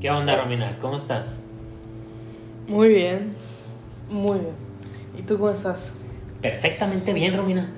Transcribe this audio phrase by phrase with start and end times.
[0.00, 0.76] ¿Qué onda, Romina?
[0.80, 1.42] ¿Cómo estás?
[2.68, 3.34] Muy bien,
[4.10, 4.54] muy bien.
[5.18, 5.94] ¿Y tú cómo estás?
[6.42, 7.68] Perfectamente bien, Romina.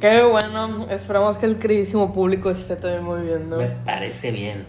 [0.00, 3.58] Qué bueno, esperamos que el queridísimo público esté también muy bien, ¿no?
[3.58, 4.64] Me parece bien.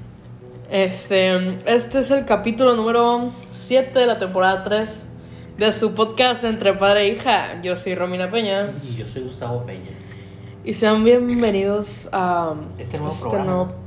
[0.70, 5.04] Este, este es el capítulo número 7 de la temporada 3
[5.58, 7.62] de su podcast Entre Padre e Hija.
[7.62, 9.90] Yo soy Romina Peña Y yo soy Gustavo Peña.
[10.64, 13.46] y sean bienvenidos a Este nuevo programa.
[13.46, 13.81] nuevo-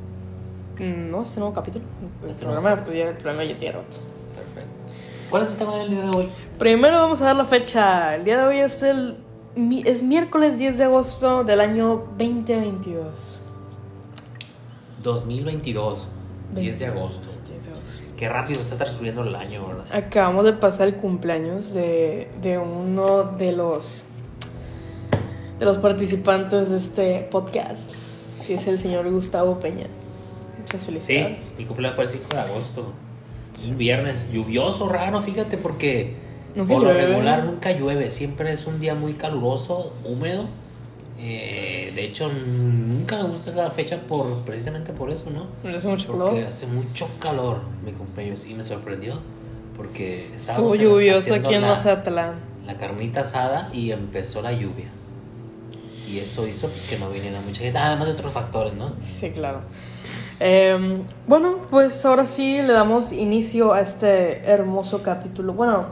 [0.78, 1.84] no, este nuevo capítulo.
[2.27, 3.98] Este programa, pues ya el programa ya tiene rato.
[4.34, 4.70] Perfecto.
[5.30, 6.28] ¿Cuál es el tema del día de hoy?
[6.59, 8.14] Primero vamos a dar la fecha.
[8.16, 9.16] El día de hoy es el
[9.84, 13.41] es miércoles 10 de agosto del año 2022.
[15.02, 16.09] 2022,
[16.55, 17.28] 10 de agosto.
[17.47, 18.14] 10 de agosto.
[18.16, 19.84] Qué rápido está transcurriendo el año, ¿verdad?
[19.92, 24.05] Acabamos de pasar el cumpleaños de, de uno de los
[25.59, 27.92] de los participantes de este podcast,
[28.47, 29.86] que es el señor Gustavo Peña.
[30.74, 31.55] Muchas Sí, felicidades.
[31.59, 32.92] mi cumpleaños fue el 5 de agosto.
[33.70, 36.16] Un viernes lluvioso, raro, fíjate, porque
[36.55, 38.11] Nunca por lo regular nunca llueve.
[38.11, 40.47] Siempre es un día muy caluroso, húmedo.
[41.19, 45.47] Eh, de hecho, nunca me gusta esa fecha por precisamente por eso, ¿no?
[45.70, 46.44] Hace mucho Porque calor.
[46.48, 49.20] hace mucho calor mi cumpleaños y me sorprendió
[49.77, 52.34] porque Estuvo estábamos lluvioso aquí en la, Mazatlán.
[52.66, 54.86] la carnita asada y empezó la lluvia.
[56.11, 58.92] Y eso hizo pues, que no viniera mucha gente, además de otros factores, ¿no?
[59.00, 59.62] Sí, claro.
[60.47, 65.55] Eh, bueno, pues ahora sí le damos inicio a este hermoso capítulo.
[65.55, 65.87] Bueno,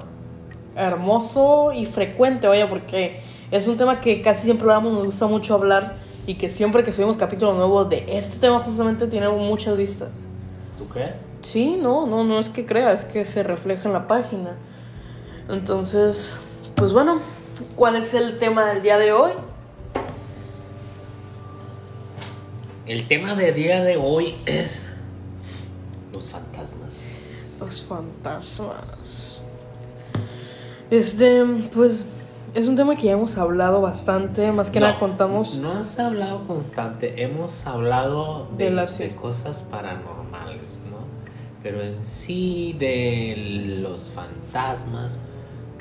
[0.76, 5.54] hermoso y frecuente, vaya, porque es un tema que casi siempre hablamos, nos gusta mucho
[5.54, 5.94] hablar
[6.26, 10.10] y que siempre que subimos capítulo nuevo de este tema justamente tiene muchas vistas.
[10.76, 11.12] ¿Tú crees?
[11.40, 14.56] Sí, no, no, no es que crea, es que se refleja en la página.
[15.48, 16.36] Entonces,
[16.74, 17.20] pues bueno,
[17.74, 19.30] ¿cuál es el tema del día de hoy?
[22.92, 24.86] El tema del día de hoy es
[26.12, 27.56] los fantasmas.
[27.58, 29.42] Los fantasmas.
[30.90, 31.42] Este,
[31.72, 32.04] pues,
[32.52, 34.52] es un tema que ya hemos hablado bastante.
[34.52, 35.54] Más que No, nada contamos.
[35.54, 40.98] No has hablado constante, hemos hablado de, De las de cosas paranormales, ¿no?
[41.62, 45.18] Pero en sí de los fantasmas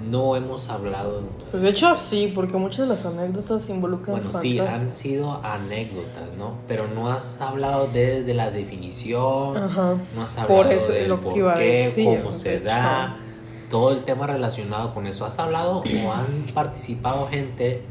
[0.10, 1.22] no hemos hablado.
[1.52, 6.34] Pues de hecho, sí, porque muchas de las anécdotas involucran Bueno, sí, han sido anécdotas,
[6.38, 6.56] ¿no?
[6.68, 9.98] Pero no has hablado de, de la definición, Ajá.
[10.16, 13.18] no has hablado Por eso del lo que por a qué, decir, cómo se da,
[13.70, 15.26] todo el tema relacionado con eso.
[15.26, 17.82] ¿Has hablado o han participado gente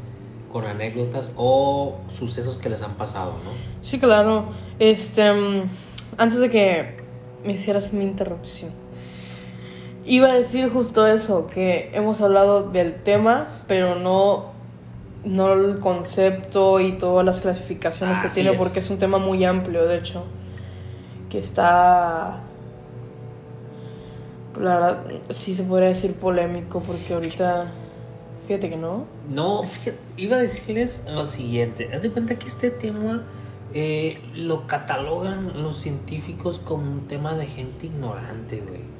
[0.51, 3.51] con anécdotas o sucesos que les han pasado, no?
[3.81, 4.45] Sí, claro.
[4.79, 5.69] Este, mm,
[6.17, 6.97] antes de que
[7.43, 8.71] me hicieras mi interrupción,
[10.05, 14.51] iba a decir justo eso, que hemos hablado del tema, pero no,
[15.23, 18.57] no el concepto y todas las clasificaciones que tiene, es.
[18.57, 20.23] porque es un tema muy amplio, de hecho,
[21.29, 22.41] que está,
[24.59, 27.71] la verdad, sí se podría decir polémico, porque ahorita,
[28.47, 29.05] fíjate que no.
[29.29, 31.89] No, fíjate, iba a decirles lo siguiente.
[31.93, 33.23] Haz de cuenta que este tema
[33.73, 38.90] eh, lo catalogan los científicos como un tema de gente ignorante, güey.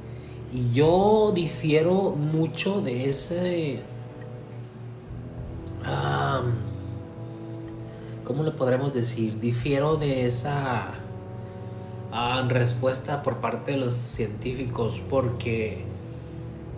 [0.52, 3.80] Y yo difiero mucho de ese...
[8.24, 9.40] ¿Cómo le podremos decir?
[9.40, 10.94] Difiero de esa
[12.48, 15.84] respuesta por parte de los científicos porque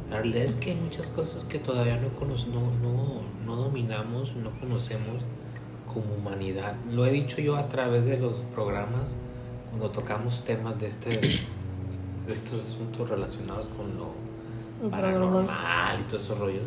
[0.09, 4.51] la realidad es que hay muchas cosas que todavía no, no, no, no dominamos, no
[4.61, 5.23] conocemos
[5.93, 6.77] como humanidad.
[6.91, 9.17] Lo he dicho yo a través de los programas
[9.71, 11.21] cuando tocamos temas de este
[12.27, 16.01] de estos asuntos relacionados con lo paranormal.
[16.01, 16.63] y todos esos rollos.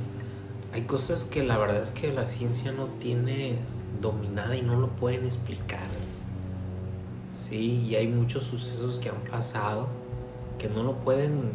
[0.74, 3.56] Hay cosas que la verdad es que la ciencia no tiene
[4.02, 5.80] dominada y no lo pueden explicar.
[7.40, 9.88] Sí, y hay muchos sucesos que han pasado
[10.60, 11.52] que no lo pueden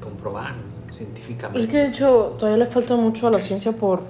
[0.00, 0.54] comprobar
[0.90, 1.60] científicamente.
[1.60, 4.02] Es que de hecho todavía le falta mucho a la ciencia por,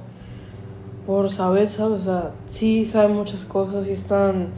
[1.06, 2.02] por saber, ¿sabes?
[2.02, 4.48] O sea, sí saben muchas cosas y están...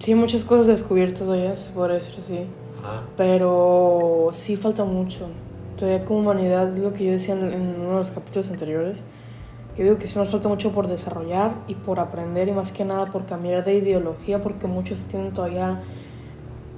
[0.00, 2.38] Sí muchas cosas descubiertas todavía, se podría decir así.
[2.82, 3.02] Ajá.
[3.16, 5.28] Pero sí falta mucho.
[5.78, 9.04] Todavía como humanidad, es lo que yo decía en, en uno de los capítulos anteriores,
[9.76, 12.84] que digo que sí nos falta mucho por desarrollar y por aprender y más que
[12.84, 15.80] nada por cambiar de ideología porque muchos tienen todavía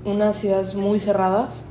[0.05, 1.65] unas ideas muy cerradas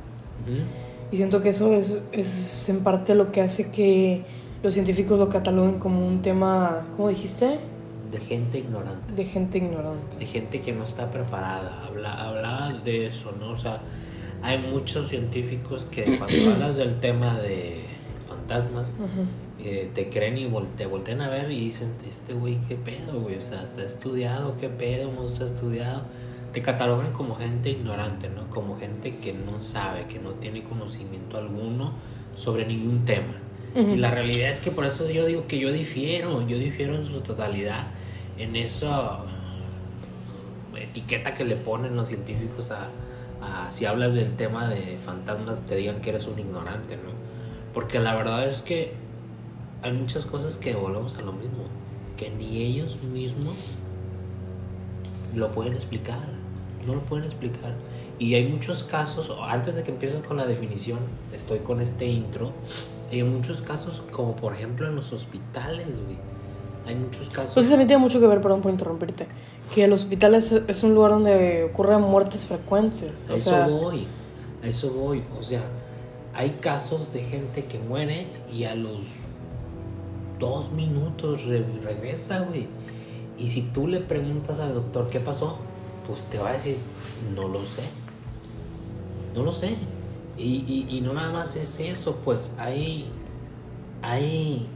[1.10, 4.24] y siento que eso es, es en parte lo que hace que
[4.62, 7.58] los científicos lo cataloguen como un tema, ¿cómo dijiste?
[8.12, 9.12] De gente ignorante.
[9.14, 10.16] De gente ignorante.
[10.18, 11.84] de gente que no está preparada.
[11.86, 13.50] Habla, habla de eso, ¿no?
[13.50, 13.80] O sea,
[14.42, 17.84] hay muchos científicos que cuando hablas del tema de
[18.28, 19.08] fantasmas, Ajá.
[19.64, 23.20] eh, te creen y vol- te voltean a ver y dicen, este güey, ¿qué pedo,
[23.20, 23.36] güey?
[23.36, 24.56] O sea, ¿está estudiado?
[24.60, 25.10] ¿Qué pedo?
[25.12, 26.02] ¿No está estudiado?
[26.52, 28.50] te catalogan como gente ignorante, ¿no?
[28.50, 31.94] Como gente que no sabe, que no tiene conocimiento alguno
[32.36, 33.36] sobre ningún tema.
[33.74, 37.06] Y la realidad es que por eso yo digo que yo difiero, yo difiero en
[37.06, 37.86] su totalidad
[38.38, 39.18] en esa
[40.76, 42.88] etiqueta que le ponen los científicos a,
[43.42, 47.10] a, si hablas del tema de fantasmas te digan que eres un ignorante, ¿no?
[47.74, 48.94] Porque la verdad es que
[49.82, 51.64] hay muchas cosas que volvemos a lo mismo,
[52.16, 53.76] que ni ellos mismos
[55.34, 56.28] lo pueden explicar,
[56.86, 57.74] no lo pueden explicar.
[58.18, 60.98] Y hay muchos casos, antes de que empieces con la definición,
[61.32, 62.52] estoy con este intro,
[63.10, 66.18] hay muchos casos como por ejemplo en los hospitales, güey.
[66.86, 67.54] Hay muchos casos...
[67.54, 69.26] Pues también tiene mucho que ver, perdón por interrumpirte,
[69.74, 73.12] que el hospital es, es un lugar donde ocurren muertes frecuentes.
[73.30, 74.06] A eso voy,
[74.62, 75.22] a eso voy.
[75.38, 75.62] O sea,
[76.34, 79.00] hay casos de gente que muere y a los
[80.38, 82.66] dos minutos regresa, güey.
[83.38, 85.56] Y si tú le preguntas al doctor qué pasó,
[86.06, 86.76] pues te va a decir,
[87.34, 87.82] no lo sé.
[89.34, 89.76] No lo sé.
[90.36, 93.06] Y, y, no nada más es eso, pues hay,
[94.00, 94.66] hay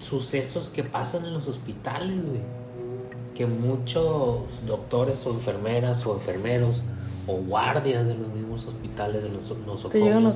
[0.00, 2.42] sucesos que pasan en los hospitales, güey.
[3.34, 6.82] Que muchos doctores o enfermeras o enfermeros
[7.26, 10.34] o guardias de los mismos hospitales de los nosocomios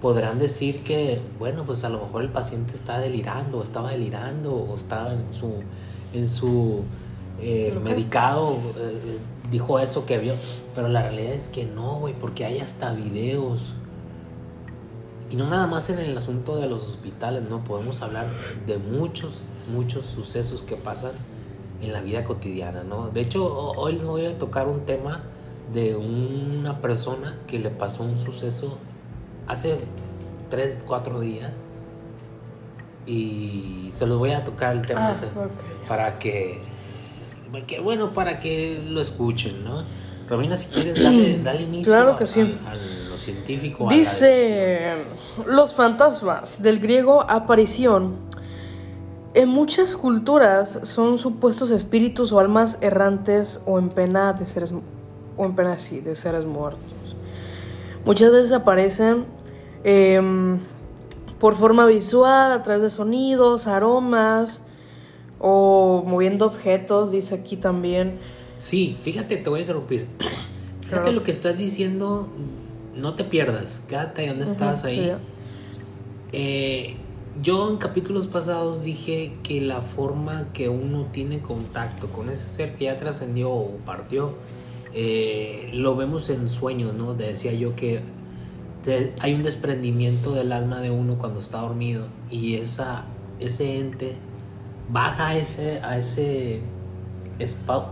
[0.00, 4.54] podrán decir que, bueno, pues a lo mejor el paciente está delirando, o estaba delirando,
[4.54, 5.52] o estaba en su,
[6.12, 6.82] en su
[7.40, 9.18] eh, medicado, eh,
[9.50, 10.34] dijo eso que vio.
[10.74, 13.74] Pero la realidad es que no, güey, porque hay hasta videos.
[15.32, 18.26] Y no nada más en el asunto de los hospitales, no, podemos hablar
[18.66, 21.12] de muchos, muchos sucesos que pasan
[21.80, 23.08] en la vida cotidiana, ¿no?
[23.08, 25.22] De hecho, hoy les voy a tocar un tema
[25.72, 28.78] de una persona que le pasó un suceso
[29.46, 29.78] hace
[30.50, 31.58] 3, 4 días
[33.06, 35.48] y se los voy a tocar el tema ah,
[35.88, 36.60] para que,
[37.82, 39.82] bueno, para que lo escuchen, ¿no?
[40.28, 42.40] Romina, si quieres, dale, dale inicio claro que sí.
[42.40, 43.86] a, lo científico.
[43.88, 44.94] Dice,
[45.46, 48.16] los fantasmas, del griego aparición,
[49.34, 54.74] en muchas culturas son supuestos espíritus o almas errantes o en pena de seres
[55.36, 56.82] o en pena de seres muertos.
[58.04, 59.24] Muchas veces aparecen
[59.84, 60.58] em,
[61.38, 64.60] por forma visual, a través de sonidos, aromas
[65.38, 68.18] o moviendo objetos, dice aquí también.
[68.56, 70.06] Sí, fíjate, te voy a interrumpir.
[70.82, 72.28] Fíjate lo que estás diciendo,
[72.94, 75.14] no te pierdas, quédate donde estás ahí.
[76.32, 76.96] Eh,
[77.40, 82.74] yo en capítulos pasados dije que la forma que uno tiene contacto con ese ser
[82.74, 84.34] que ya trascendió o partió,
[84.94, 87.14] eh, lo vemos en sueños, ¿no?
[87.14, 88.02] Decía yo que
[89.20, 93.04] hay un desprendimiento del alma de uno cuando está dormido y esa,
[93.38, 94.16] ese ente
[94.90, 96.60] baja a ese, a ese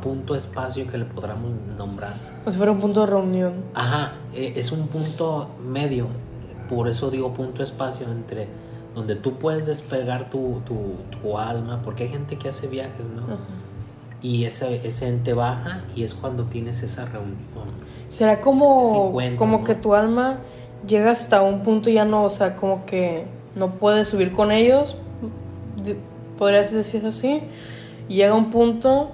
[0.02, 2.16] punto espacio que le podamos nombrar.
[2.40, 3.64] Como si fuera un punto de reunión.
[3.74, 6.06] Ajá, e, es un punto medio,
[6.68, 8.48] por eso digo punto espacio entre
[8.94, 10.60] donde tú puedes despegar tu,
[11.22, 13.22] tu, alma, porque hay gente que hace viajes, ¿no?
[14.22, 17.36] y ese, ese ente baja y es cuando tienes esa reunión.
[18.08, 20.38] ¿Será como, como que tu alma
[20.86, 24.50] llega hasta un punto y ya no, o sea, como que no puedes subir con
[24.50, 24.96] ellos?
[26.38, 27.42] Podrías decir así.
[28.08, 29.10] Y llega un punto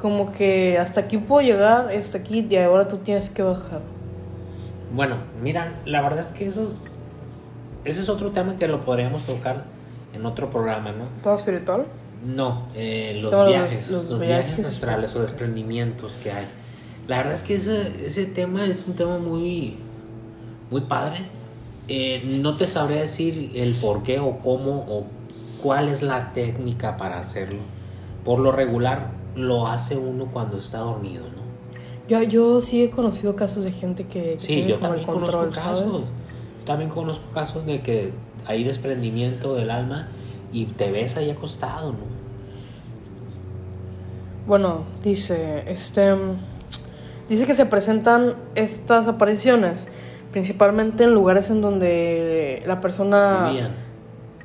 [0.00, 3.82] como que hasta aquí puedo llegar, hasta aquí y ahora tú tienes que bajar.
[4.92, 6.84] Bueno, mira, la verdad es que eso es,
[7.84, 9.64] ese es otro tema que lo podríamos tocar
[10.14, 11.04] en otro programa, ¿no?
[11.22, 11.84] ¿Todo espiritual?
[12.24, 14.64] No, eh, los viajes, los, viajes.
[14.64, 16.46] astrales o desprendimientos que hay.
[17.06, 19.76] La verdad es que ese, ese tema es un tema muy,
[20.70, 21.18] muy padre.
[21.88, 25.06] Eh, no te sabría decir el por qué o cómo o
[25.62, 27.60] cuál es la técnica para hacerlo.
[28.24, 31.40] Por lo regular lo hace uno cuando está dormido, ¿no?
[32.08, 36.04] Yo, yo sí he conocido casos de gente que, sí, yo también conozco casos.
[36.64, 38.12] También conozco casos de que
[38.46, 40.08] hay desprendimiento del alma
[40.52, 42.20] y te ves ahí acostado, ¿no?
[44.46, 46.16] Bueno, dice, este,
[47.28, 49.88] dice que se presentan estas apariciones
[50.32, 53.52] principalmente en lugares en donde la persona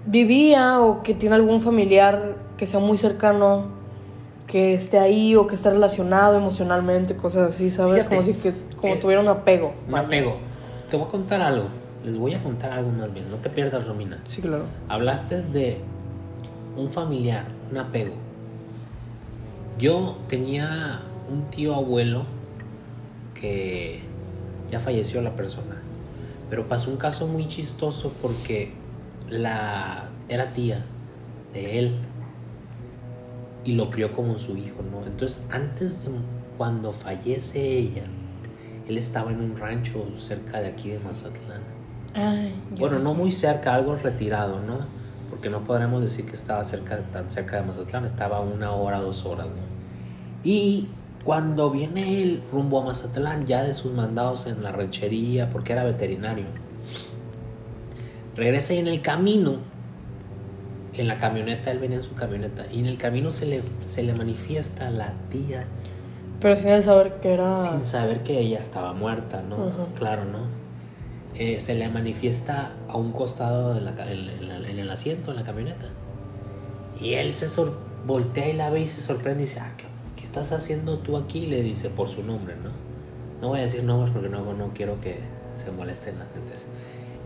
[0.06, 3.75] vivía o que tiene algún familiar que sea muy cercano
[4.48, 8.04] que esté ahí o que esté relacionado emocionalmente, cosas así, ¿sabes?
[8.04, 9.74] como si que, como tuviera un apego.
[9.88, 10.38] Un apego.
[10.90, 11.68] Te voy a contar algo.
[12.04, 13.30] Les voy a contar algo más bien.
[13.32, 14.22] No te pierdas, Romina.
[14.26, 14.66] Sí, claro.
[14.88, 15.80] Hablaste de
[16.78, 18.14] un familiar, un apego.
[19.80, 22.26] Yo tenía un tío abuelo
[23.34, 24.02] que
[24.70, 25.82] ya falleció la persona,
[26.50, 28.72] pero pasó un caso muy chistoso porque
[29.30, 30.86] la era tía
[31.54, 31.96] de él
[33.66, 35.06] y lo crió como su hijo, ¿no?
[35.06, 36.12] Entonces, antes de
[36.58, 38.04] cuando fallece ella,
[38.88, 41.62] él estaba en un rancho cerca de aquí de Mazatlán.
[42.14, 44.80] Ay, Bueno, no muy cerca, algo retirado, ¿no?
[45.30, 49.26] Porque no podremos decir que estaba cerca, tan cerca de Mazatlán, estaba una hora, dos
[49.26, 49.66] horas, ¿no?
[50.44, 50.88] Y
[51.24, 55.84] cuando viene él rumbo a Mazatlán, ya de sus mandados en la ranchería, porque era
[55.84, 56.46] veterinario,
[58.36, 59.58] regresa y en el camino,
[60.98, 64.04] en la camioneta, él venía en su camioneta, y en el camino se le, se
[64.04, 65.66] le manifiesta la tía
[66.42, 67.64] Pero sin él saber que era.
[67.70, 69.56] sin saber que ella estaba muerta, ¿no?
[69.68, 69.88] Ajá.
[69.98, 70.40] Claro, ¿no?
[71.38, 75.38] Eh, se le manifiesta a un costado de la en, en en el asiento, en
[75.38, 75.88] la camioneta.
[77.02, 79.84] Y él se sor- voltea y la ve y se sorprende y dice, ah, ¿qué,
[80.16, 81.40] qué estás haciendo tú aquí?
[81.40, 82.70] Y le dice por su nombre, ¿no?
[83.42, 85.18] No voy a decir nombres porque no, no quiero que
[85.54, 86.68] se molesten las gentes.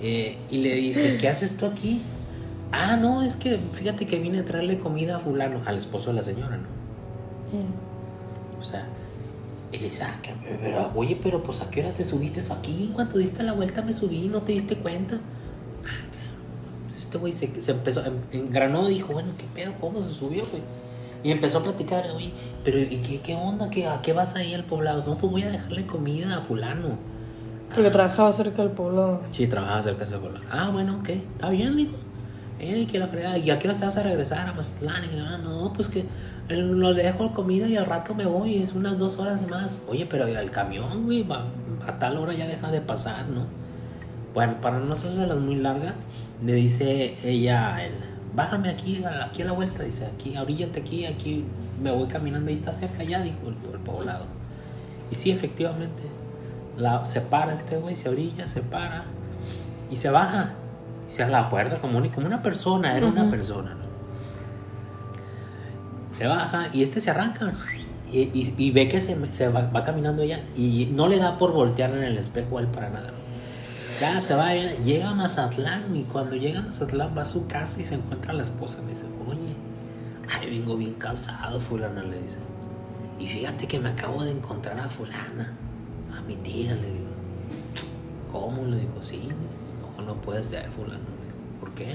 [0.01, 2.01] Eh, y le dice, ¿qué haces tú aquí?
[2.71, 6.15] Ah, no, es que fíjate que vine a traerle comida a fulano, al esposo de
[6.17, 6.63] la señora, ¿no?
[7.57, 8.59] Mm.
[8.59, 8.85] O sea,
[9.71, 12.91] él dice, ah, que- pero, oye, pero pues a qué horas te subiste aquí?
[12.93, 15.15] Cuando diste la vuelta me subí, ¿no te diste cuenta?
[15.15, 16.87] Ah, cabrón.
[16.87, 19.73] Pues Este güey se, se empezó, en- engranó, dijo, bueno, ¿qué pedo?
[19.81, 20.61] ¿Cómo se subió, güey?
[21.23, 22.31] Y empezó a platicar, oye,
[22.63, 23.69] pero ¿y qué, qué onda?
[23.69, 25.03] ¿Qué, ¿A qué vas ahí al poblado?
[25.05, 26.97] No, pues voy a dejarle comida a fulano.
[27.73, 29.21] Porque Ah, trabajaba cerca del poblado.
[29.31, 30.39] Sí, trabajaba cerca de ese pueblo.
[30.51, 31.09] Ah, bueno, ok.
[31.09, 31.91] Está bien, dijo.
[32.59, 33.37] Que la fregada.
[33.37, 35.03] ¿Y a qué hora te vas a regresar a Mazatlán?
[35.05, 36.05] Y, ah, no, pues que
[36.49, 38.55] lo dejo comida y al rato me voy.
[38.55, 39.77] Es unas dos horas más.
[39.87, 41.25] Oye, pero el camión, güey,
[41.87, 43.45] a tal hora ya deja de pasar, ¿no?
[44.33, 45.95] Bueno, para no hacerse muy larga,
[46.43, 47.93] le dice ella a él,
[48.35, 49.83] bájame aquí, aquí a la vuelta.
[49.83, 51.45] Dice, aquí, oríllate aquí, aquí
[51.81, 52.49] me voy caminando.
[52.49, 54.25] Ahí está cerca ya, dijo el, poblado.
[55.09, 56.03] Y sí, efectivamente.
[57.05, 59.05] Se para este güey, se orilla, se para
[59.89, 60.53] y se baja.
[61.09, 63.89] Cierra la puerta como, una- como una persona, era una persona, ¿no?
[66.11, 67.53] Se baja y este se arranca.
[68.11, 71.37] Y, y- y ve que se, se va, va caminando ella y no le da
[71.37, 73.07] por voltear en el espejo a él para nada.
[73.11, 73.19] ¿no?
[74.01, 77.79] Ya se va, llega a Mazatlán y cuando llega a Mazatlán va a su casa
[77.79, 78.79] y se encuentra a la esposa.
[78.81, 79.55] Le dice, oye,
[80.31, 82.37] ay, vengo bien cansado, fulana, le dice.
[83.19, 85.53] Y fíjate que me acabo de encontrar a fulana,
[86.17, 87.09] a mi tía, le digo.
[88.31, 88.65] ¿Cómo?
[88.65, 89.21] Le dijo, sí.
[90.09, 91.03] No, puede ser, fulano.
[91.59, 91.93] ¿por qué?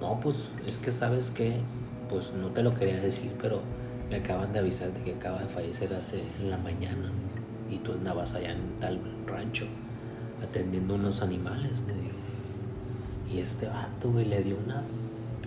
[0.00, 1.54] No, pues es que sabes que,
[2.10, 3.62] pues no te lo quería decir, pero
[4.10, 7.10] me acaban de avisar de que acaba de fallecer hace en la mañana.
[7.70, 9.64] Y tú andabas allá en tal rancho
[10.42, 12.14] atendiendo unos animales, me dijo.
[13.32, 14.82] Y este vato, güey, le dio una,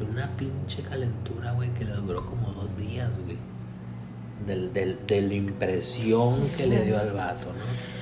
[0.10, 3.38] una pinche calentura, güey, que le duró como dos días, güey.
[4.48, 7.97] Del, del- de la impresión que le dio al vato, ¿no?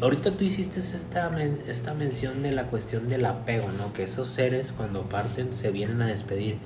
[0.00, 1.30] Ahorita tú hiciste esta,
[1.68, 3.92] esta mención de la cuestión del apego, ¿no?
[3.92, 6.58] Que esos seres cuando parten se vienen a despedir.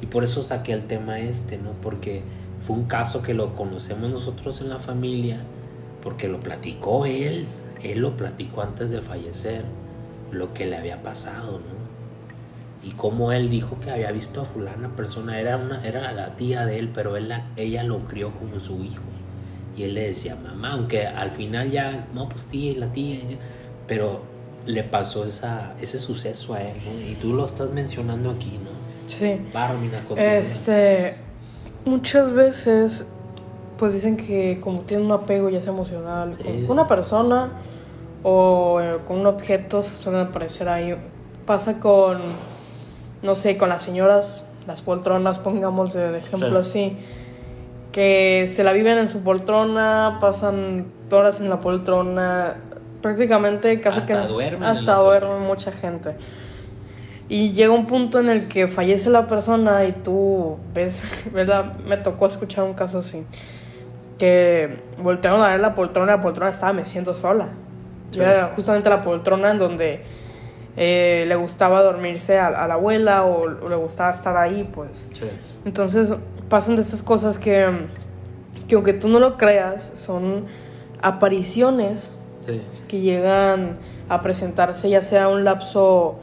[0.00, 1.72] Y por eso saqué el tema este, ¿no?
[1.82, 2.22] Porque
[2.60, 5.38] fue un caso que lo conocemos nosotros en la familia,
[6.02, 7.46] porque lo platicó él,
[7.82, 9.64] él lo platicó antes de fallecer,
[10.30, 11.84] lo que le había pasado, ¿no?
[12.88, 16.66] Y como él dijo que había visto a fulana persona, era, una, era la tía
[16.66, 19.02] de él, pero él la- ella lo crió como su hijo.
[19.76, 23.18] Y él le decía mamá, aunque al final ya, no, pues tía y la tía,
[23.86, 24.20] pero
[24.66, 27.10] le pasó esa, ese suceso a él, ¿no?
[27.10, 28.70] Y tú lo estás mencionando aquí, ¿no?
[29.06, 29.40] Sí.
[30.16, 31.16] Este,
[31.84, 33.06] muchas veces,
[33.78, 36.42] pues dicen que como tienen un apego ya sea emocional Sí.
[36.66, 37.50] con una persona
[38.22, 40.96] o eh, con un objeto, se suelen aparecer ahí.
[41.44, 42.22] Pasa con,
[43.22, 46.96] no sé, con las señoras, las poltronas, pongamos de ejemplo así,
[47.94, 52.56] que se la viven en su poltrona, pasan horas en la poltrona,
[53.00, 56.16] prácticamente casi Hasta que duermen en hasta duerme mucha gente.
[57.28, 61.74] Y llega un punto en el que fallece la persona y tú ves, ¿verdad?
[61.86, 63.24] Me tocó escuchar un caso así.
[64.18, 67.46] Que voltearon a ver la poltrona y la poltrona estaba meciendo sola.
[68.10, 68.18] Sí.
[68.18, 70.02] Era justamente la poltrona en donde
[70.76, 75.08] eh, le gustaba dormirse a, a la abuela o, o le gustaba estar ahí, pues.
[75.12, 75.26] Sí.
[75.64, 76.12] Entonces
[76.48, 77.86] pasan de esas cosas que,
[78.68, 80.46] que aunque tú no lo creas, son
[81.02, 82.60] apariciones Sí.
[82.88, 83.78] que llegan
[84.10, 86.16] a presentarse ya sea un lapso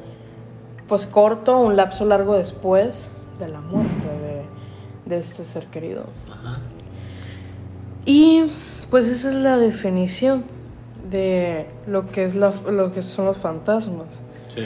[0.87, 4.43] pues corto o un lapso largo después de la muerte de,
[5.07, 6.03] de este ser querido.
[6.29, 6.59] Ajá.
[8.05, 8.51] Y
[8.91, 10.43] pues esa es la definición
[11.09, 14.21] de lo que, es la, lo que son los fantasmas.
[14.53, 14.65] Sí.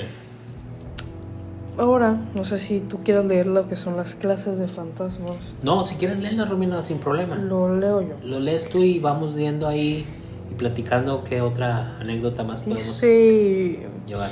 [1.78, 5.56] Ahora, no sé si tú quieres leer lo que son las clases de fantasmas.
[5.62, 7.36] No, si quieres leerla, Romina, sin problema.
[7.36, 8.16] Lo leo yo.
[8.24, 10.06] Lo lees tú y vamos viendo ahí
[10.50, 14.32] y platicando qué otra anécdota más podemos Dice, llevar.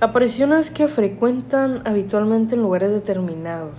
[0.00, 3.72] Apariciones que frecuentan habitualmente en lugares determinados.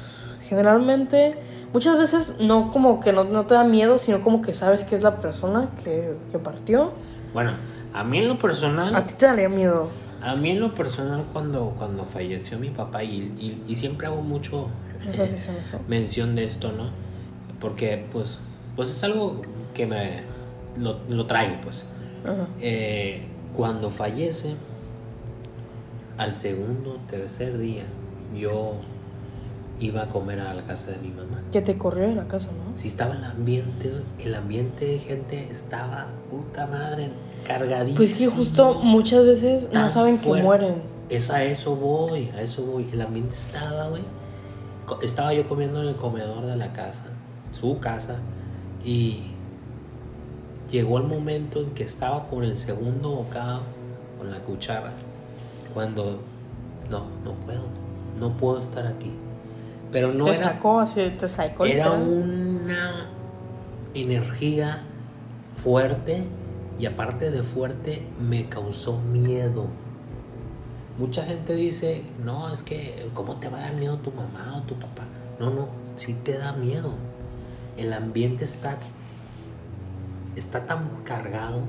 [0.49, 1.37] Generalmente
[1.71, 4.95] muchas veces no como que no, no te da miedo, sino como que sabes que
[4.95, 6.91] es la persona que, que partió.
[7.33, 7.51] Bueno,
[7.93, 8.93] a mí en lo personal...
[8.93, 9.87] A ti te daría miedo.
[10.21, 14.21] A mí en lo personal cuando, cuando falleció mi papá y, y, y siempre hago
[14.21, 14.69] mucho
[15.03, 15.79] sí hizo.
[15.87, 16.89] mención de esto, ¿no?
[17.59, 18.39] Porque pues,
[18.75, 19.41] pues es algo
[19.73, 20.23] que me
[20.77, 21.85] lo, lo traigo, pues.
[22.59, 24.55] Eh, cuando fallece,
[26.17, 27.83] al segundo, tercer día,
[28.35, 28.73] yo
[29.79, 31.41] iba a comer a la casa de mi mamá.
[31.51, 32.77] Que te corrió de la casa, ¿no?
[32.77, 37.09] Si estaba el ambiente, el ambiente de gente estaba puta madre,
[37.45, 37.97] cargadísimo.
[37.97, 40.81] Pues sí, justo muchas veces no saben que mueren.
[41.09, 42.87] Es a eso voy, a eso voy.
[42.91, 44.03] El ambiente estaba, güey.
[45.01, 47.09] Estaba yo comiendo en el comedor de la casa,
[47.51, 48.17] su casa,
[48.83, 49.21] y
[50.71, 53.61] llegó el momento en que estaba con el segundo bocado,
[54.17, 54.91] con la cuchara,
[55.73, 56.19] cuando
[56.89, 57.63] no, no puedo,
[58.19, 59.11] no puedo estar aquí.
[59.91, 61.65] Pero no te era, sacó te sacó.
[61.65, 63.09] era una
[63.93, 64.83] energía
[65.63, 66.23] fuerte
[66.79, 69.67] y aparte de fuerte me causó miedo.
[70.97, 74.61] Mucha gente dice, no, es que, ¿cómo te va a dar miedo tu mamá o
[74.63, 75.03] tu papá?
[75.39, 76.91] No, no, sí te da miedo.
[77.77, 78.77] El ambiente está,
[80.35, 81.61] está tan cargado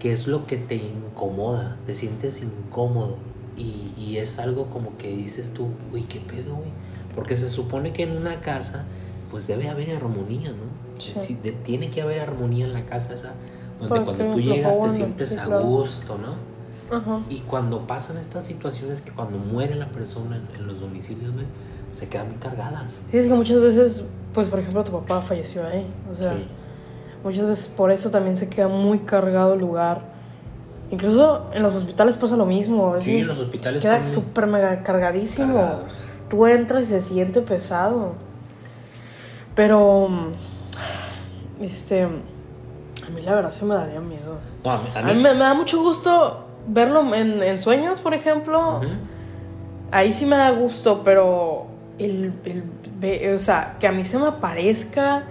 [0.00, 3.16] que es lo que te incomoda, te sientes incómodo
[3.56, 6.70] y, y es algo como que dices tú, uy, ¿qué pedo, güey?
[7.14, 8.84] Porque se supone que en una casa,
[9.30, 10.72] pues debe haber armonía, ¿no?
[10.98, 11.12] Sí.
[11.18, 13.34] Sí, de- tiene que haber armonía en la casa esa,
[13.82, 16.52] donde Porque cuando tú llegas te sientes a gusto, ¿no?
[16.96, 17.20] Ajá.
[17.28, 21.46] Y cuando pasan estas situaciones que cuando muere la persona en, en los domicilios, güey,
[21.92, 23.00] se quedan muy cargadas.
[23.10, 25.86] Sí, es que muchas veces, pues por ejemplo, tu papá falleció ahí.
[26.10, 26.46] O sea, Sí.
[27.24, 30.12] muchas veces por eso también se queda muy cargado el lugar.
[30.90, 32.88] Incluso en los hospitales pasa lo mismo.
[32.88, 35.54] A veces Sí, en los hospitales queda están muy súper mega cargadísimo.
[35.54, 35.92] cargados.
[36.28, 38.14] Tú entras y se siente pesado.
[39.54, 40.08] Pero,
[41.60, 42.06] este,
[43.06, 44.38] a mí la verdad se me daría miedo.
[44.64, 45.22] No, a mí, a A mí mí sí.
[45.22, 48.80] me, me da mucho gusto verlo en, en sueños, por ejemplo.
[49.90, 51.66] Ahí sí me da gusto, pero
[51.98, 55.24] el, el o sea, que a mí se me aparezca,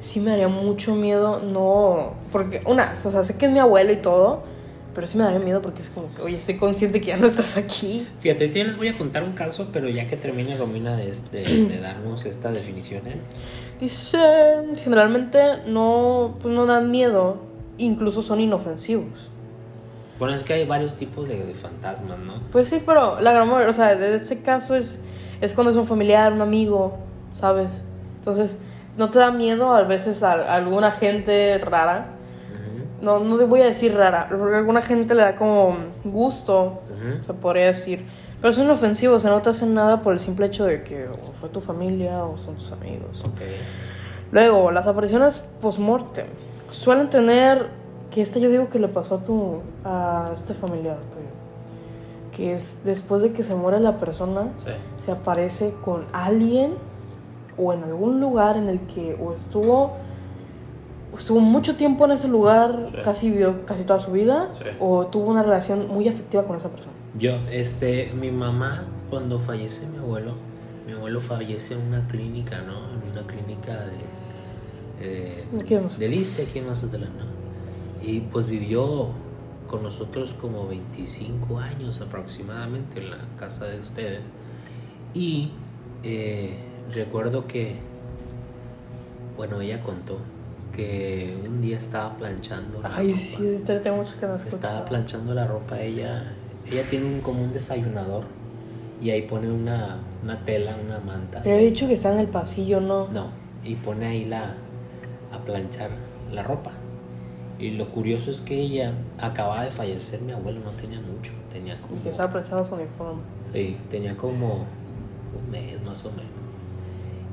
[0.00, 1.40] sí me daría mucho miedo.
[1.40, 4.42] No, porque, una, o sea, sé que es mi abuelo y todo,
[4.94, 7.26] pero sí me daría miedo porque es como que, oye, estoy consciente que ya no
[7.26, 8.06] estás aquí.
[8.20, 11.44] Fíjate, te les voy a contar un caso, pero ya que termine Romina de, de,
[11.66, 13.20] de darnos esta definición, ¿eh?
[13.80, 14.18] Dice,
[14.82, 17.38] generalmente no, pues no dan miedo,
[17.78, 19.30] incluso son inofensivos.
[20.18, 22.34] Bueno, es que hay varios tipos de, de fantasmas, ¿no?
[22.52, 24.98] Pues sí, pero la gran mayoría, o sea, de este caso es,
[25.40, 26.96] es cuando es un familiar, un amigo,
[27.32, 27.84] ¿sabes?
[28.18, 28.58] Entonces,
[28.96, 32.10] ¿no te da miedo a veces a, a alguna gente rara?
[33.02, 36.80] No, no te voy a decir rara, porque a alguna gente le da como gusto,
[36.84, 37.24] ujú.
[37.26, 38.06] se podría decir.
[38.44, 41.08] Pero son inofensivos, o sea, no te hacen nada por el simple hecho de que
[41.08, 43.22] o fue tu familia o son tus amigos.
[43.22, 43.40] Ok.
[44.32, 46.26] Luego, las apariciones post-mortem
[46.70, 47.68] suelen tener,
[48.10, 51.24] que esta yo digo que le pasó a tu, a este familiar tuyo,
[52.36, 54.72] que es después de que se muere la persona, Sí.
[55.02, 56.74] se aparece con alguien
[57.56, 59.92] o en algún lugar en el que o estuvo
[61.16, 62.96] estuvo mucho tiempo en ese lugar, Sí.
[63.02, 64.64] casi vivió casi toda su vida, Sí.
[64.80, 66.92] o tuvo una relación muy afectiva con esa persona.
[67.18, 70.34] Yo, este, mi mamá, cuando fallece mi abuelo,
[70.86, 72.90] mi abuelo fallece en una clínica, ¿no?
[72.92, 73.96] En una clínica de.
[75.00, 75.98] eh, ¿Qué más?
[75.98, 78.04] del ISSSTE aquí en Mazatlán, ¿no?
[78.06, 79.08] Y pues vivió
[79.68, 84.26] con nosotros como 25 años aproximadamente en la casa de ustedes.
[85.14, 85.52] Y
[86.02, 86.56] eh,
[86.92, 87.76] recuerdo que,
[89.36, 90.18] bueno, ella contó
[90.72, 92.82] que un día estaba planchando.
[92.82, 93.20] la Ay, ropa.
[93.22, 96.24] sí, tengo mucho que no Estaba planchando la ropa ella.
[96.70, 98.24] Ella tiene un, como un desayunador
[99.02, 101.40] y ahí pone una, una tela, una manta.
[101.42, 103.08] Pero he dicho que está en el pasillo, ¿no?
[103.08, 103.28] No,
[103.62, 104.54] y pone ahí la
[105.32, 105.90] a planchar
[106.32, 106.72] la ropa.
[107.58, 111.80] Y lo curioso es que ella acababa de fallecer, mi abuelo no tenía mucho, tenía
[111.80, 113.22] como Y que estaba planchando su uniforme.
[113.52, 114.64] sí, tenía como
[115.36, 116.30] un mes más o menos.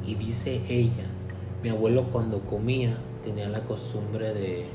[0.06, 1.06] Y dice ella,
[1.64, 4.66] mi abuelo cuando comía tenía la costumbre de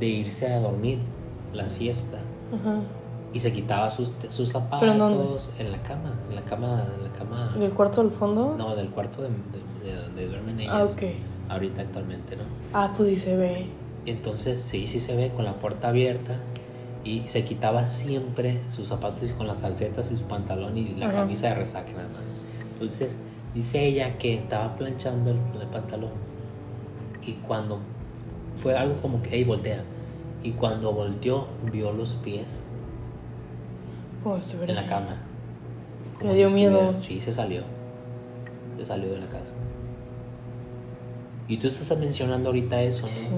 [0.00, 0.98] de irse a dormir
[1.54, 2.18] la siesta
[2.52, 2.80] Ajá.
[3.32, 7.12] Y se quitaba sus, sus zapatos ¿Pero en la cama, en la cama, en la
[7.12, 7.54] cama.
[7.60, 8.54] ¿Y el cuarto del fondo?
[8.56, 10.74] No, del cuarto de, de- de donde duermen ellas.
[10.74, 11.02] Ah, ok.
[11.50, 12.42] Ahorita actualmente, ¿no?
[12.72, 13.66] Ah, pues sí se ve.
[14.06, 16.38] Entonces, sí, sí se ve con la puerta abierta.
[17.04, 21.06] Y se quitaba siempre sus zapatos y con las calcetas y su pantalón y la
[21.06, 21.18] Ajá.
[21.18, 22.22] camisa de resaque nada más.
[22.72, 23.16] Entonces,
[23.54, 26.10] dice ella que estaba planchando el, el pantalón.
[27.24, 27.78] Y cuando
[28.56, 29.84] fue algo como que, hey, voltea.
[30.42, 32.64] Y cuando volteó, vio los pies
[34.28, 34.36] Oh,
[34.66, 35.22] en la cama.
[36.20, 36.96] Me dio miedo.
[36.98, 37.62] Sí, se salió.
[38.76, 39.54] Se salió de la casa.
[41.46, 43.06] Y tú estás mencionando ahorita eso, ¿no?
[43.06, 43.28] Sí.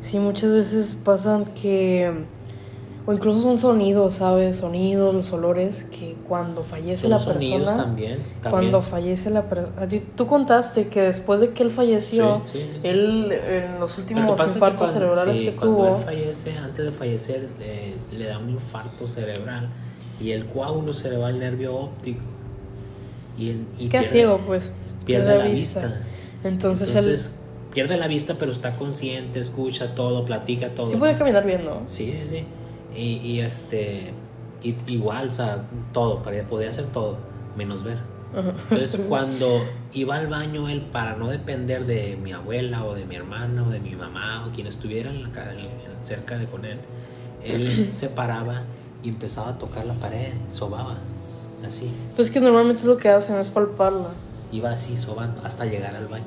[0.00, 2.10] sí, muchas veces pasan que
[3.04, 4.56] o incluso son sonidos, ¿sabes?
[4.58, 7.82] Sonidos, los olores que cuando fallece Son la sonidos persona.
[7.84, 8.18] también.
[8.40, 8.50] también.
[8.50, 9.88] Cuando fallece la persona.
[10.14, 12.80] Tú contaste que después de que él falleció, Sí, sí, sí.
[12.88, 15.96] él en los Lo últimos que pasa es que infartos cuando- cerebrales que cuando tuvo.
[15.96, 19.68] él fallece, antes de fallecer, eh, le da un infarto cerebral
[20.20, 22.20] y el coágulo se le va al nervio óptico.
[23.36, 24.70] Y, el- y Queda pierde- ciego, pues.
[25.04, 26.02] Pierde la vista.
[26.44, 27.34] Entonces, Entonces,
[27.72, 30.86] pierde la vista, pero está consciente, escucha todo, platica todo.
[30.86, 31.80] él sí puede caminar bien, ¿no?
[31.84, 32.44] Sí, sí, sí.
[32.94, 34.12] Y, y este.
[34.62, 37.16] y- igual, o sea, todo, podía hacer todo,
[37.56, 37.98] menos ver.
[38.70, 43.16] Entonces, cuando iba al baño, él, para no depender de mi abuela o de mi
[43.16, 45.70] hermana o de mi mamá o quien estuviera en la, en- en-
[46.04, 46.78] cerca de con él,
[47.44, 48.62] él se paraba
[49.02, 50.96] y empezaba a tocar la pared, sobaba,
[51.66, 51.90] así.
[52.16, 54.08] Pues que normalmente lo que hacen es palparla.
[54.52, 56.24] Iba así sobando hasta llegar al baño.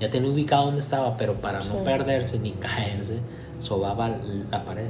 [0.00, 1.68] Ya tenía ubicado dónde estaba, pero para Sí.
[1.72, 3.18] no perderse ni caerse,
[3.58, 4.08] sobaba
[4.50, 4.88] la pared.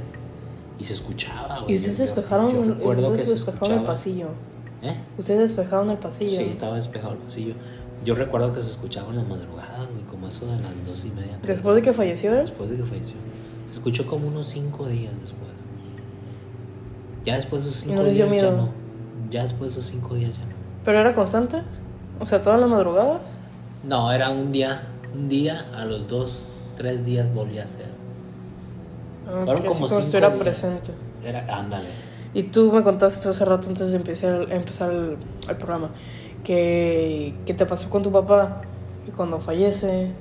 [0.81, 1.59] Y se escuchaba.
[1.59, 1.73] güey.
[1.73, 3.85] Y ustedes despejaron, yo recuerdo ustedes que se despejaron el escuchaba.
[3.93, 4.27] pasillo.
[4.81, 4.95] ¿Eh?
[5.17, 6.37] Ustedes despejaron el pasillo.
[6.39, 7.53] Sí, estaba despejado el pasillo.
[8.03, 11.37] Yo recuerdo que se escuchaban las madrugadas, güey, como eso de las dos y media.
[11.43, 12.33] Después de que falleció.
[12.33, 13.15] Después de que falleció.
[13.67, 15.51] Se escuchó como unos cinco días después.
[17.25, 18.69] Ya después de esos cinco no días ya no.
[19.29, 20.55] Ya después de esos cinco días ya no.
[20.83, 21.61] Pero era constante.
[22.19, 23.21] O sea, todas las madrugadas.
[23.83, 24.81] No, era un día,
[25.13, 28.00] un día, a los dos, tres días volvía a ser.
[29.45, 30.39] Fueron como cinco estuviera días.
[30.41, 30.91] presente.
[31.23, 31.89] Era, ándale.
[32.33, 35.17] Y tú me contaste hace rato antes de empezar, empezar el,
[35.49, 35.89] el programa
[36.43, 38.61] que, que te pasó con tu papá.
[39.05, 40.11] Que cuando fallece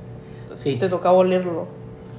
[0.54, 1.68] Sí, te tocaba olerlo.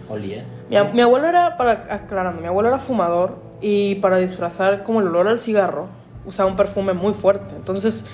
[0.10, 0.45] olía.
[0.69, 5.27] Mi abuelo era, para aclarando, mi abuelo era fumador y para disfrazar como el olor
[5.27, 5.88] al cigarro
[6.25, 7.54] usaba un perfume muy fuerte.
[7.56, 8.06] Entonces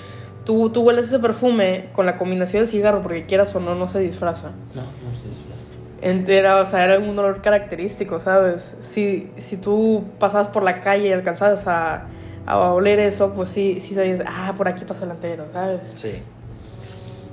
[0.44, 3.86] tú, tú hueles ese perfume con la combinación del cigarro porque quieras o no, no
[3.88, 4.50] se disfraza.
[4.74, 5.64] No, no se disfraza.
[6.00, 8.76] Era, o sea, era un olor característico, ¿sabes?
[8.80, 12.06] Si, si tú pasabas por la calle y alcanzabas a,
[12.46, 15.92] a oler eso, pues sí, sí sabías, ah, por aquí pasó el antero, ¿sabes?
[15.96, 16.22] Sí.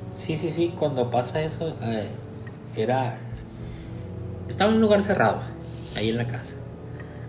[0.09, 0.73] Sí, sí, sí.
[0.77, 2.07] Cuando pasa eso, eh,
[2.75, 3.17] era.
[4.47, 5.39] Estaba en un lugar cerrado,
[5.95, 6.57] ahí en la casa.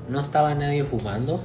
[0.08, 1.40] No estaba nadie fumando.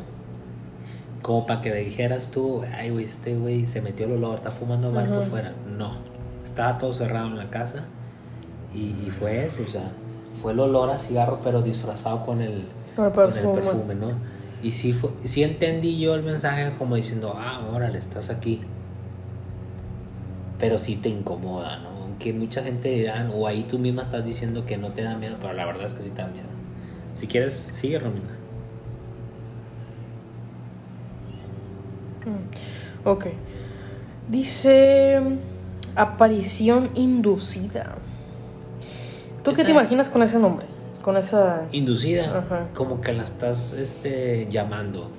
[1.21, 4.91] Como para que dijeras tú, ay, güey, este güey se metió el olor, está fumando
[4.91, 5.53] mal por fuera.
[5.67, 5.97] No.
[6.43, 7.85] Estaba todo cerrado en la casa.
[8.73, 9.91] Y, y fue eso, o sea,
[10.41, 13.53] fue el olor a cigarro, pero disfrazado con el, el con el perfume.
[13.61, 14.11] perfume, ¿no?
[14.63, 18.61] Y sí, fue, sí entendí yo el mensaje como diciendo, ah, órale, estás aquí.
[20.59, 21.89] Pero sí te incomoda, ¿no?
[22.03, 25.37] Aunque mucha gente dirán, o ahí tú misma estás diciendo que no te da miedo,
[25.41, 26.47] pero la verdad es que sí te da miedo.
[27.15, 28.29] Si quieres, sigue, Romina.
[32.25, 33.25] Mm, Ok.
[34.29, 35.19] Dice
[35.95, 37.95] aparición inducida.
[39.43, 40.65] ¿Tú qué te imaginas con ese nombre?
[41.01, 41.65] Con esa...
[41.71, 42.67] Inducida, Ajá.
[42.75, 45.09] como que la estás este, llamando,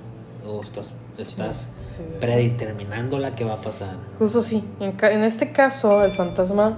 [0.47, 2.17] o estás, estás Sí, sí, sí.
[2.21, 3.95] predeterminando la que va a pasar.
[4.17, 4.63] Justo sí.
[4.79, 6.77] En, este caso, el fantasma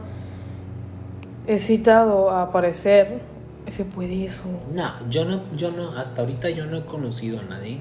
[1.48, 3.22] es citado a aparecer.
[3.70, 4.46] Se puede eso.
[4.74, 7.80] No, yo no, yo no, hasta ahorita yo no he conocido a nadie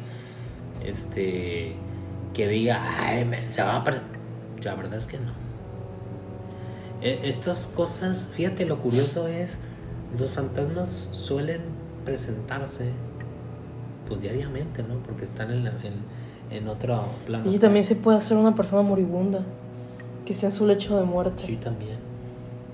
[0.84, 1.74] este
[2.32, 4.00] que diga, ay, me- se va a apare-".
[4.62, 5.32] La verdad es que no.
[7.04, 9.56] E- Estas cosas, fíjate, lo curioso es,
[10.18, 11.60] los fantasmas suelen
[12.04, 12.90] presentarse
[14.08, 14.96] pues diariamente, ¿no?
[15.06, 17.48] Porque están en, la- en, en otro plano.
[17.50, 19.40] Y también se puede hacer una persona moribunda.
[20.26, 21.42] Que esté en su lecho de muerte.
[21.42, 21.98] Sí, también.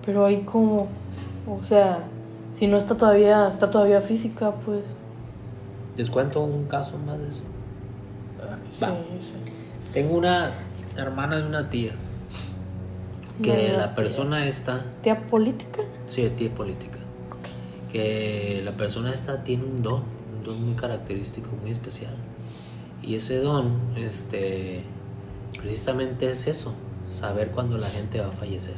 [0.07, 0.87] Pero ahí como...
[1.49, 2.05] O sea,
[2.59, 4.85] si no está todavía, está todavía física, pues...
[5.97, 7.43] Les cuento un caso más de eso.
[8.73, 8.89] Sí, Va.
[9.21, 9.35] sí.
[9.93, 10.51] Tengo una
[10.97, 11.93] hermana de una tía
[13.43, 15.83] que la persona esta ¿Tía política?
[16.07, 16.99] Sí, tía política.
[17.91, 20.03] Que la persona esta tiene un don,
[20.37, 22.15] un don muy característico, muy especial.
[23.03, 24.85] Y ese don, este,
[25.59, 26.75] precisamente es eso,
[27.09, 28.77] saber cuándo la gente va a fallecer.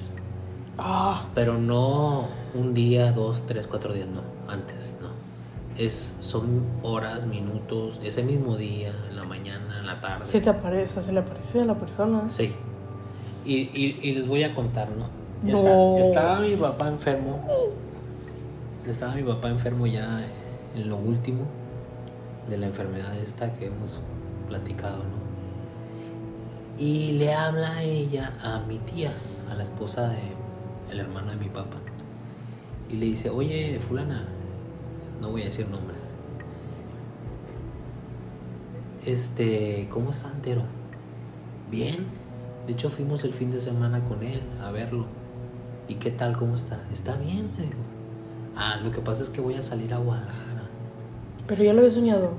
[0.79, 5.09] Ah, Pero no un día, dos, tres, cuatro días, no, antes, no.
[5.77, 10.25] Es, son horas, minutos, ese mismo día, en la mañana, en la tarde.
[10.25, 12.29] se te aparece, se le aparece a la persona.
[12.31, 12.53] Sí.
[13.44, 15.07] Y, y, y les voy a contar, ¿no?
[15.44, 15.96] Ya No.
[15.96, 17.40] está- estaba mi papá enfermo.
[18.87, 20.24] Estaba mi papá enfermo ya
[20.76, 21.42] en lo último
[22.48, 24.00] de la enfermedad esta que hemos
[24.48, 25.22] platicado, ¿no?
[26.78, 29.12] Y le habla a ella, a mi tía,
[29.50, 30.18] a la esposa de
[30.90, 31.76] el hermano de mi papá.
[32.90, 34.24] Y le dice, oye, fulana,
[35.20, 35.98] no voy a decir nombres.
[39.07, 40.62] Este, ¿cómo está entero?
[41.70, 42.07] Bien.
[42.66, 45.07] De hecho, fuimos el fin de semana con él a verlo.
[45.88, 46.37] ¿Y qué tal?
[46.37, 46.81] ¿Cómo está?
[46.92, 47.79] Está bien, me dijo.
[48.57, 50.62] Ah, lo que pasa es que voy a salir a Guadalajara.
[51.46, 52.33] Pero ya lo había soñado.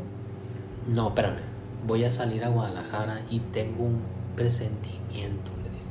[0.88, 1.42] No, espérame.
[1.86, 4.00] Voy a salir a Guadalajara y tengo un
[4.36, 5.84] presentimiento, le dijo.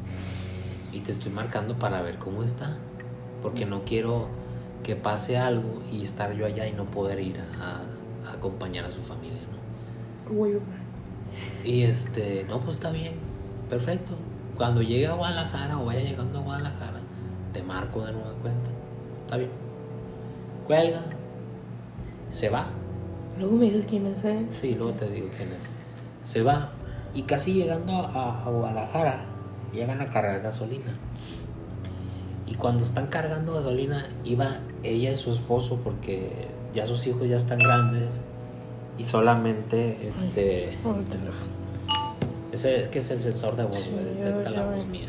[0.92, 2.78] Y te estoy marcando para ver cómo está.
[3.42, 4.28] Porque no quiero
[4.82, 7.82] que pase algo y estar yo allá y no poder ir a,
[8.28, 10.34] a acompañar a su familia, ¿no?
[11.64, 13.14] Y este, no, pues está bien,
[13.72, 14.12] perfecto.
[14.54, 17.00] Cuando llegue a Guadalajara o vaya llegando a Guadalajara,
[17.54, 18.70] te marco de nueva cuenta.
[19.24, 19.50] Está bien.
[20.66, 21.02] Cuelga,
[22.28, 22.66] se va.
[23.38, 24.44] Luego me dices quién es, ¿eh?
[24.50, 25.70] Sí, luego te digo quién es.
[26.22, 26.68] Se va.
[27.14, 29.24] Y casi llegando a, a Guadalajara,
[29.72, 30.92] llegan a cargar gasolina.
[32.46, 37.38] Y cuando están cargando gasolina, iba ella y su esposo, porque ya sus hijos ya
[37.38, 38.20] están grandes.
[38.98, 40.76] Y solamente este.
[40.82, 41.61] Por el teléfono.
[42.52, 45.08] Ese es que es el sensor de voz, Sí, güey, detecta la voz mía.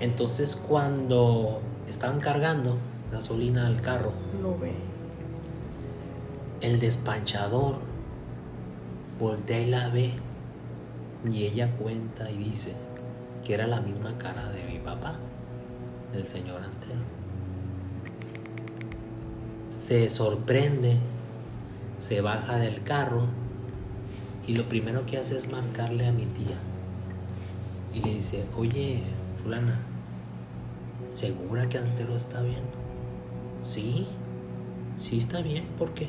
[0.00, 2.76] Entonces, cuando estaban cargando
[3.10, 4.74] gasolina al carro, Lo ve.
[6.60, 7.76] el despanchador
[9.18, 10.12] voltea y la ve.
[11.30, 12.72] Y ella cuenta y dice
[13.44, 15.16] que era la misma cara de mi papá,
[16.12, 17.00] del señor Antero.
[19.70, 20.96] Se sorprende,
[21.98, 23.26] se baja del carro
[24.46, 26.56] y lo primero que hace es marcarle a mi tía.
[27.94, 29.02] Y le dice, oye,
[29.42, 29.78] fulana,
[31.08, 32.62] ¿segura que Antero está bien?
[33.64, 34.06] Sí,
[34.98, 36.08] sí está bien, ¿por qué?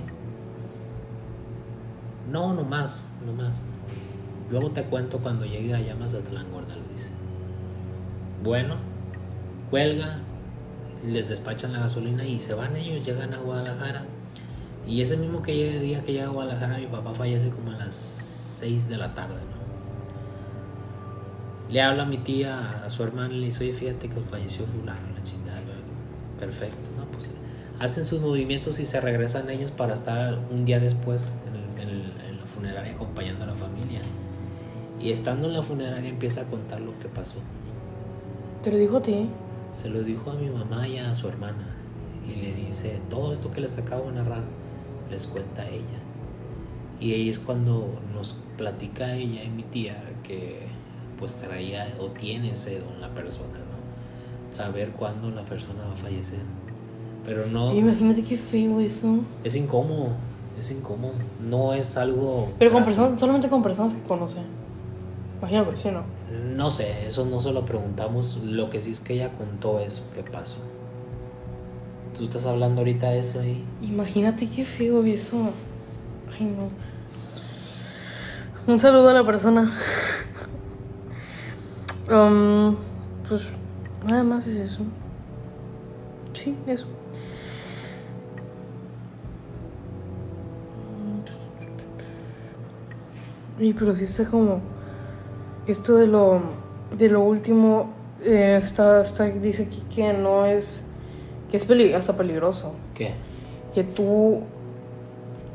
[2.32, 3.62] No, no más, no más.
[4.50, 7.10] Luego te cuento cuando llegue a Llamas de Atlán, gorda, le dice.
[8.44, 8.76] Bueno,
[9.70, 10.20] cuelga,
[11.04, 14.06] les despachan la gasolina y se van ellos, llegan a Guadalajara.
[14.88, 17.96] Y ese mismo que día que llega a Guadalajara, mi papá fallece como a las
[17.96, 19.56] 6 de la tarde, ¿no?
[21.72, 24.66] Le habla a mi tía, a su hermana, y le dice, oye, fíjate que falleció
[24.68, 25.60] fulano, la chingada.
[26.40, 27.06] Perfecto, ¿no?
[27.06, 27.32] Pues
[27.80, 31.90] hacen sus movimientos y se regresan ellos para estar un día después en, el- en
[32.02, 34.02] el- en la funeraria acompañando a la familia.
[35.02, 37.38] Y estando en la funeraria empieza a contar lo que pasó.
[38.64, 39.30] Te lo dijo a ti.
[39.72, 41.66] Se lo dijo a mi mamá y a su hermana.
[42.28, 44.44] Y le dice, todo esto que les acabo de narrar,
[45.10, 46.00] les cuenta ella.
[47.00, 50.68] Y ahí es cuando nos platica ella y mi tía que
[51.20, 54.54] pues traía o tiene ese don la persona, ¿no?
[54.54, 56.40] Saber cuándo la persona va a fallecer.
[57.26, 59.20] Pero no, Imagínate qué feo eso.
[59.44, 60.10] es incómodo,
[60.60, 61.14] es incómodo.
[61.42, 62.50] No es algo...
[62.60, 64.38] Pero con personas, solamente con personas que conoce.
[65.40, 66.04] Imagino que sí, ¿no?
[66.56, 68.38] No sé, eso no se lo preguntamos.
[68.44, 70.58] Lo que sí es que ella contó eso, que pasó.
[72.18, 73.66] Tú estás hablando ahorita de eso ahí.
[73.82, 75.50] Imagínate qué feo eso.
[76.40, 76.70] Ay, no.
[78.72, 79.72] Un saludo a la persona.
[82.10, 82.76] Um,
[83.28, 83.48] pues
[84.08, 84.84] nada más es eso.
[86.32, 86.88] Sí, eso.
[93.60, 94.62] Y pero sí está como
[95.68, 96.42] esto de lo
[96.98, 97.90] de lo último
[98.22, 100.85] eh, está, está dice aquí que no es
[101.50, 103.14] que es peli- hasta peligroso ¿Qué?
[103.74, 104.42] que tú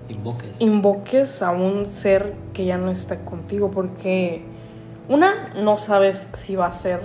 [0.09, 0.61] Invoques.
[0.61, 4.43] invoques a un ser que ya no está contigo porque
[5.09, 7.01] una no sabes si va a ser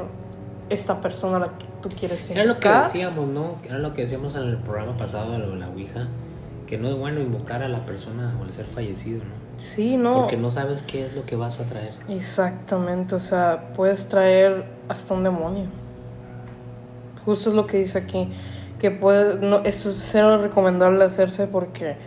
[0.70, 3.56] esta persona la que tú quieres Era lo que decíamos, ¿no?
[3.64, 6.08] Era lo que decíamos en el programa pasado de la Ouija.
[6.66, 9.62] Que no es bueno invocar a la persona o al ser fallecido, ¿no?
[9.64, 10.22] Sí, no.
[10.22, 11.94] Porque no sabes qué es lo que vas a traer.
[12.10, 15.66] Exactamente, o sea, puedes traer hasta un demonio.
[17.24, 18.30] Justo es lo que dice aquí,
[18.86, 21.98] que puedes, no, esto es cero recomendable hacerse porque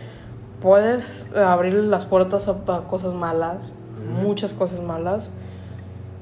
[0.61, 3.73] puedes abrir las puertas a, a cosas malas,
[4.21, 5.29] muchas cosas malas,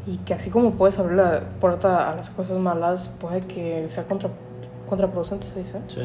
[0.07, 4.05] y que así como puedes abrir la puerta a las cosas malas, puede que sea
[4.05, 4.31] contra,
[4.89, 6.01] contraproducente, se dice, Sí.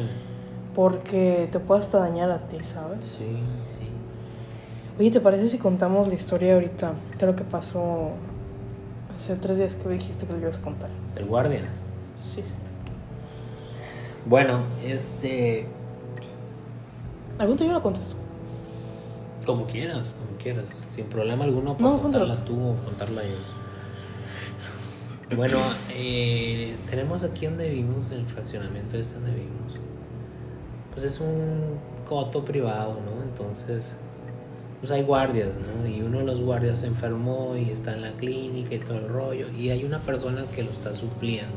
[0.75, 3.05] porque te puede hasta dañar a ti, ¿sabes?
[3.17, 3.89] Sí, sí.
[4.99, 8.09] Oye, ¿te parece si contamos la historia ahorita de lo que pasó
[9.15, 10.89] hace tres días que dijiste que lo ibas a contar?
[11.15, 11.61] El guardia.
[12.15, 12.53] Sí, sí.
[14.25, 15.65] Bueno, este.
[17.39, 18.15] ¿Algún día lo contas?
[19.45, 20.85] Como quieras, como quieras.
[20.89, 22.25] Sin problema alguno No, para cuéntalo.
[22.27, 23.35] contarla tú o contarla yo.
[25.35, 25.57] Bueno,
[25.95, 29.73] eh, tenemos aquí donde vivimos, el fraccionamiento este donde vivimos.
[30.93, 33.23] Pues es un coto privado, ¿no?
[33.23, 33.95] Entonces,
[34.79, 35.87] pues hay guardias, ¿no?
[35.87, 39.09] Y uno de los guardias se enfermó y está en la clínica y todo el
[39.09, 39.49] rollo.
[39.57, 41.51] Y hay una persona que lo está supliendo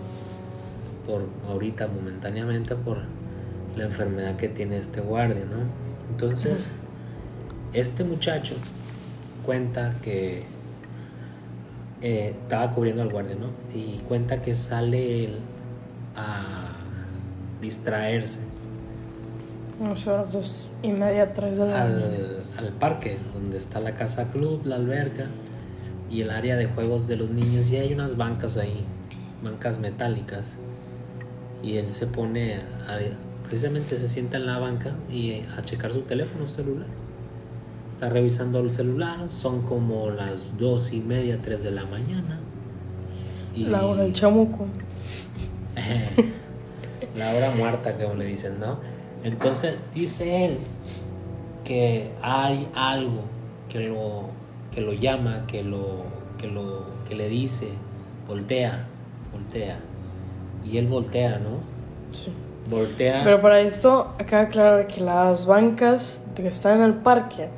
[1.06, 2.98] por ahorita momentáneamente por
[3.76, 5.58] la enfermedad que tiene este guardia, ¿no?
[6.10, 6.70] Entonces,
[7.72, 8.54] este muchacho
[9.44, 10.44] cuenta que
[12.02, 13.50] eh, estaba cubriendo al guardia, ¿no?
[13.74, 15.38] Y cuenta que sale él
[16.16, 16.72] a,
[17.60, 18.40] distraerse
[19.82, 22.06] a las dos y media, tres de la mañana.
[22.58, 25.26] al, al parque donde está la casa club, la alberca
[26.10, 28.84] y el área de juegos de los niños y hay unas bancas ahí,
[29.42, 30.56] bancas metálicas.
[31.62, 32.98] Y él se pone a,
[33.44, 36.86] precisamente se sienta en la banca y a checar su teléfono celular.
[37.90, 42.38] Está revisando el celular, son como las dos y media, tres de la mañana.
[43.54, 44.66] Y La hora del chamuco.
[47.16, 48.78] la hora muerta, como le dicen, ¿no?
[49.24, 50.58] Entonces dice él
[51.64, 53.22] que hay algo
[53.68, 54.28] que lo,
[54.72, 56.04] que lo llama, que lo,
[56.38, 57.68] que lo, que le dice,
[58.28, 58.86] voltea,
[59.32, 59.78] voltea.
[60.70, 61.60] Y él voltea, ¿no?
[62.10, 62.32] Sí.
[62.68, 63.22] Voltea.
[63.24, 67.48] Pero para esto, acaba de aclarar que las bancas que están en el parque,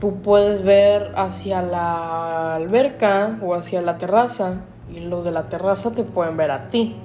[0.00, 4.60] tú puedes ver hacia la alberca o hacia la terraza,
[4.92, 6.96] y los de la terraza te pueden ver a ti.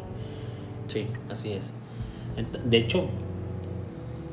[0.87, 1.71] Sí, así es.
[2.65, 3.07] De hecho,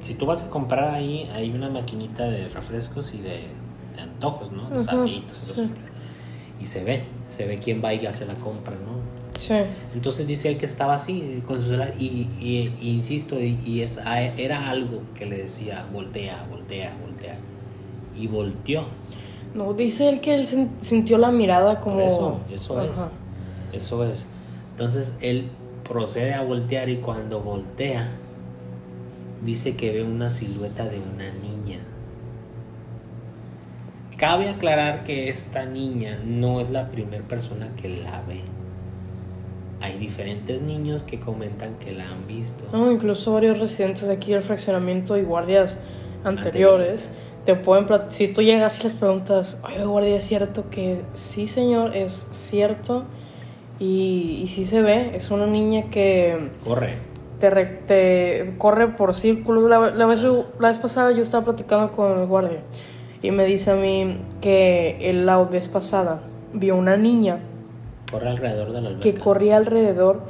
[0.00, 3.46] si tú vas a comprar ahí, hay una maquinita de refrescos y de,
[3.94, 4.68] de antojos, ¿no?
[4.70, 5.70] De sabritas, todo sí.
[6.60, 8.98] Y se ve, se ve quién va y hace la compra, ¿no?
[9.38, 9.54] Sí.
[9.94, 13.80] Entonces dice él que estaba así con su celular y, y- y insisto, y, y
[13.82, 13.98] es,
[14.36, 17.36] era algo que le decía, voltea, voltea, voltea.
[18.16, 18.82] Y volteó.
[19.54, 20.46] No, dice él que él
[20.80, 22.00] sintió la mirada como...
[22.00, 22.98] Eso, eso es.
[23.72, 24.26] Eso es.
[24.72, 25.48] Entonces él
[25.88, 28.08] procede a voltear y cuando voltea,
[29.44, 31.78] dice que ve una silueta de una niña.
[34.16, 38.40] Cabe aclarar que esta niña no es la primera persona que la ve.
[39.80, 42.64] Hay diferentes niños que comentan que la han visto.
[42.72, 45.80] No, incluso varios residentes de aquí del fraccionamiento y guardias
[46.24, 47.06] Anteriores.
[47.06, 47.10] anteriores
[47.44, 47.86] te pueden...
[48.10, 53.04] Si tú llegas y les preguntas, oye, guardia, ¿es cierto que sí, señor, es cierto?
[53.78, 56.94] Y, y sí se ve, es una niña que Corre.
[57.38, 59.70] te, re- te corre por círculos.
[59.70, 60.24] La, la vez,
[60.58, 62.62] la vez pasada yo estaba platicando con el guardia
[63.22, 67.38] y me dice a mí que él la vez pasada vio una niña
[68.10, 69.02] Corre alrededor de la alberca.
[69.02, 70.22] que corría alrededor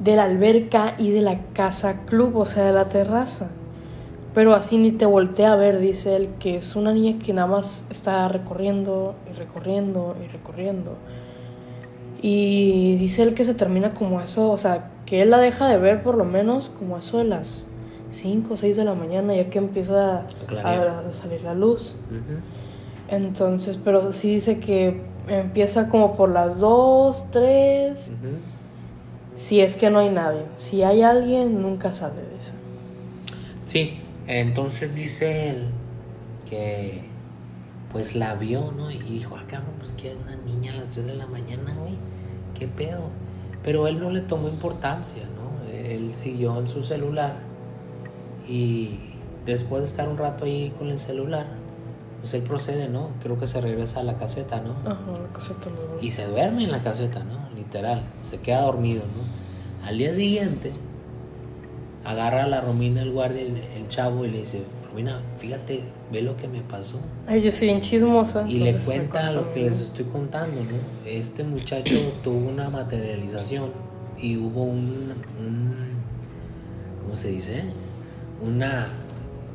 [0.00, 3.50] de la alberca y de la casa club, o sea, de la terraza.
[4.34, 7.48] Pero así ni te voltea a ver, dice él, que es una niña que nada
[7.48, 10.96] más está recorriendo y recorriendo y recorriendo.
[12.20, 15.78] Y dice él que se termina como eso, o sea, que él la deja de
[15.78, 17.66] ver por lo menos como eso de las
[18.10, 20.26] 5 o 6 de la mañana, ya que empieza
[20.62, 21.94] a, salir la luz.
[23.08, 28.16] Entonces, pero sí dice que empieza como por las 2, 3, Ujú.
[29.36, 30.42] si es que no hay nadie.
[30.56, 32.52] Si hay alguien, nunca sale de eso.
[33.64, 35.66] Sí, entonces dice él
[36.48, 37.02] que
[37.92, 38.90] pues la vio, ¿no?
[38.90, 41.74] Y dijo, ah, cabrón, pues que es una niña a las 3 de la mañana,
[41.80, 41.94] güey,
[42.58, 43.04] qué pedo.
[43.62, 45.72] Pero él no le tomó importancia, ¿no?
[45.76, 47.36] Él siguió en su celular
[48.48, 48.98] y
[49.44, 51.46] después de estar un rato ahí con el celular,
[52.26, 53.10] pues él procede, ¿no?
[53.22, 54.72] Creo que se regresa a la caseta, ¿no?
[54.90, 57.54] Ajá, la cosa te lo Y se duerme en la caseta, ¿no?
[57.56, 59.86] Literal, se queda dormido, ¿no?
[59.86, 60.72] Al día siguiente,
[62.04, 66.22] agarra a la Romina el guardia, el, el chavo, y le dice, Romina, fíjate, ve
[66.22, 66.98] lo que me pasó.
[67.28, 68.44] Ay, yo soy bien chismosa.
[68.48, 71.08] Y le cuenta lo que les estoy contando, ¿no?
[71.08, 73.70] Este muchacho tuvo una materialización
[74.20, 75.74] y hubo un, un
[77.02, 77.62] ¿cómo se dice?
[78.44, 78.88] Una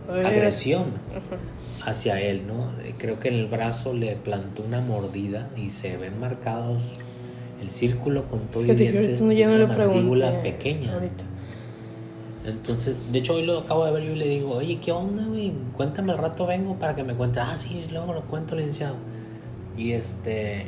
[0.10, 1.38] Ay, agresión Ajá.
[1.86, 2.70] Hacia él, ¿no?
[2.98, 6.84] Creo que en el brazo le plantó una mordida y se ven marcados
[7.62, 9.86] el círculo con todo y dientes yo no pregunté.
[9.88, 10.94] mandíbula pequeña.
[10.94, 11.24] Ahorita.
[12.46, 15.54] Entonces, de hecho hoy lo acabo de ver y le digo, oye, ¿qué onda, güey?
[15.78, 17.40] Cuéntame al rato vengo para que me cuente.
[17.40, 18.96] Ah, sí, luego lo cuento, licenciado.
[19.78, 20.66] Y este,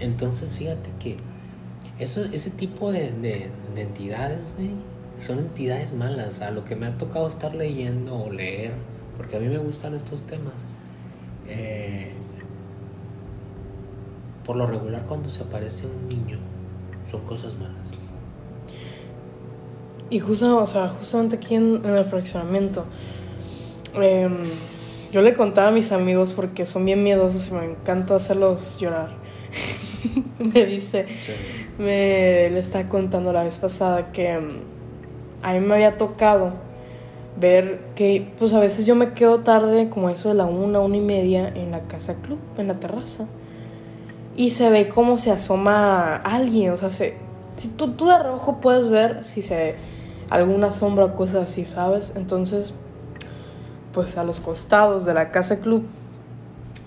[0.00, 1.16] entonces fíjate que
[1.98, 4.70] eso, ese tipo de, de- de entidades, güey,
[5.18, 6.40] son entidades malas.
[6.40, 8.72] A lo que me ha tocado estar leyendo o leer,
[9.16, 10.66] porque a mí me gustan estos temas.
[11.46, 12.12] eh,
[14.44, 16.38] por lo regular, cuando se aparece un niño,
[17.10, 17.92] son cosas malas.
[20.10, 22.84] Y justo, o sea, justamente aquí en, en el fraccionamiento,
[23.94, 24.36] em,
[25.12, 29.14] yo le contaba a mis amigos porque son bien miedosos y me encanta hacerlos llorar.
[30.38, 31.06] me dice,
[31.78, 34.48] me le estaba contando la vez pasada que em,
[35.42, 36.52] a mí me había tocado
[37.38, 40.96] ver que, pues a veces yo me quedo tarde, como eso de la una, una
[40.96, 43.26] y media, en la casa club, en la terraza.
[44.36, 47.16] Y se ve cómo se asoma alguien, o sea, se,
[47.56, 49.76] si tú, tú de rojo puedes ver si se
[50.30, 52.14] alguna sombra o cosas así, ¿sabes?
[52.16, 52.74] Entonces,
[53.92, 55.86] pues a los costados de la casa club,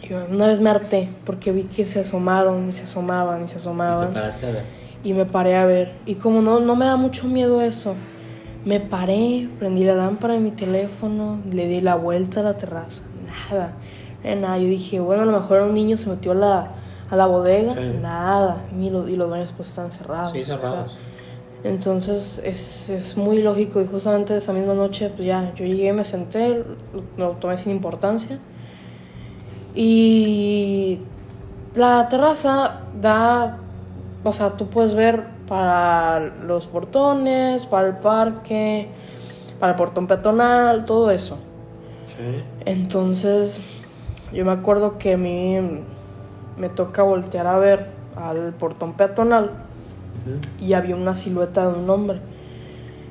[0.02, 3.54] yo una vez me harté porque vi que se asomaron y se asomaban y se
[3.54, 4.64] ¿Y te asomaban paraste a ver?
[5.04, 5.94] y me paré a ver.
[6.06, 7.96] Y como no, no me da mucho miedo eso,
[8.68, 13.02] Me paré, prendí la lámpara de mi teléfono, le di la vuelta a la terraza.
[13.50, 13.74] Nada,
[14.36, 14.58] nada.
[14.58, 16.68] Yo dije, bueno, a lo mejor un niño se metió a la,
[17.10, 17.74] a la bodega.
[17.74, 17.80] Sí.
[18.02, 18.58] Nada.
[18.78, 20.32] Y, lo- y los baños pues están cerrados.
[20.34, 20.98] Sí, o sea, cerrados.
[21.64, 26.04] entonces es, es muy lógico y justamente esa misma noche pues ya yo llegué, me
[26.04, 28.38] senté, lo, lo tomé sin importancia
[29.76, 31.00] y
[31.76, 33.58] la terraza da,
[34.24, 38.90] o sea, tú puedes ver para los portones, para el parque,
[39.60, 41.38] para el portón peatonal, todo eso.
[42.06, 42.44] Sí.
[42.66, 43.60] Entonces,
[44.34, 45.58] yo me acuerdo que a mí
[46.58, 49.52] me toca voltear a ver al portón peatonal
[50.60, 52.20] y había una silueta de un hombre.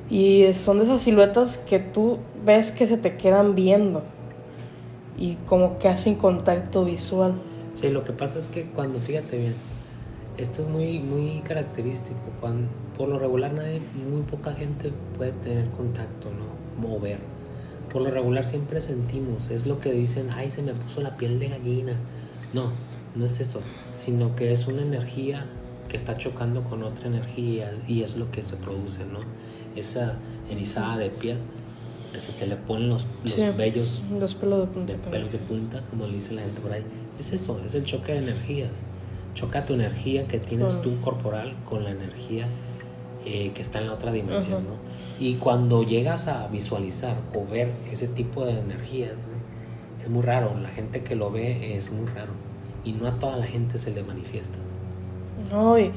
[0.09, 4.03] Y son de esas siluetas que tú ves que se te quedan viendo
[5.17, 7.33] y como que hacen contacto visual.
[7.73, 9.55] Sí, lo que pasa es que cuando, fíjate bien,
[10.37, 12.19] esto es muy, muy característico.
[12.39, 12.67] Cuando,
[12.97, 16.81] por lo regular, nadie, muy poca gente puede tener contacto, ¿no?
[16.87, 17.19] Mover.
[17.91, 21.39] Por lo regular siempre sentimos, es lo que dicen, ay, se me puso la piel
[21.39, 21.93] de gallina.
[22.53, 22.71] No,
[23.15, 23.61] no es eso,
[23.95, 25.45] sino que es una energía
[25.87, 29.19] que está chocando con otra energía y es lo que se produce, ¿no?
[29.75, 30.15] Esa
[30.51, 31.37] erizada de piel,
[32.13, 33.41] que se te le ponen los, los Sí.
[33.57, 34.93] vellos Los pelos de punta.
[34.93, 36.83] de pelos de punta, como le dice la gente por ahí.
[37.17, 38.69] Es eso, es el choque de energías.
[39.37, 40.81] Choca tu energía que tienes Claro.
[40.81, 42.47] tú corporal con la energía
[43.23, 44.63] eh, que está en la otra dimensión.
[44.63, 44.73] ¿no?
[45.19, 50.03] Y cuando llegas a visualizar o ver ese tipo de energías, ¿no?
[50.03, 50.57] es muy raro.
[50.59, 52.31] La gente que lo ve es muy raro.
[52.83, 54.57] Y no a toda la gente se le manifiesta.
[55.51, 55.91] No, y,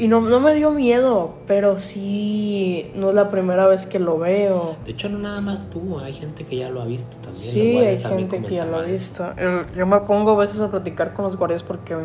[0.00, 4.18] y no, no me dio miedo, pero sí, no es la primera vez que lo
[4.18, 4.76] veo.
[4.84, 7.34] De hecho, no nada más tú, hay gente que ya lo ha visto también.
[7.36, 9.24] Sí, hay gente que ya lo ha visto.
[9.36, 11.96] El- Yo me pongo a veces a platicar con los guardias porque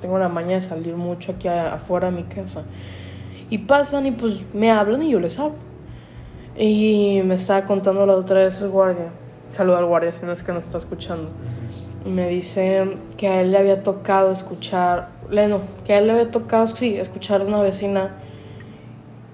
[0.00, 2.64] tengo la maña de salir mucho aquí afuera de mi casa.
[3.50, 5.56] Y pasan y pues me hablan y yo les hablo.
[6.56, 9.10] Y me estaba contando la otra vez el guardia.
[9.52, 11.30] Saluda al guardia si no es que nos está escuchando.
[12.04, 16.06] Y me dice que a él le había tocado escuchar, le- no, que a él
[16.06, 18.16] le había tocado, sí, escuchar a una vecina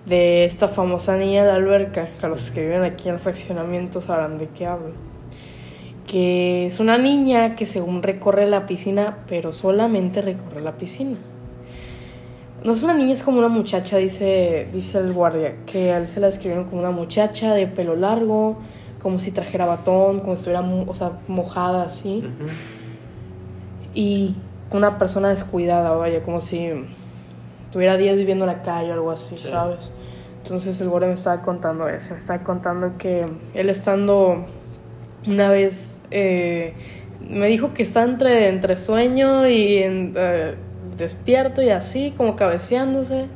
[0.06, 4.00] de esta famosa niña de la alberca, que los que viven aquí en el fraccionamiento
[4.00, 4.92] sabrán de qué hablo.
[6.06, 11.16] Que es una niña que según recorre la piscina, pero solamente recorre la piscina.
[12.62, 16.08] No es una niña, es como una muchacha, dice, dice el guardia, que a él
[16.08, 18.56] se la describieron como una muchacha de pelo largo,
[19.02, 22.22] como si trajera batón, como si estuviera mo- o sea, mojada así
[23.94, 24.34] y
[24.74, 26.70] una persona descuidada, vaya, como si
[27.72, 29.48] tuviera días viviendo en la calle o algo así, Sí.
[29.48, 29.90] ¿sabes?
[30.42, 34.44] Entonces el guardia me estaba contando eso, me estaba contando que él estando
[35.26, 36.74] una vez, eh,
[37.20, 40.56] me dijo que está entre, entre sueño y en, eh,
[40.96, 43.26] despierto y así, como cabeceándose.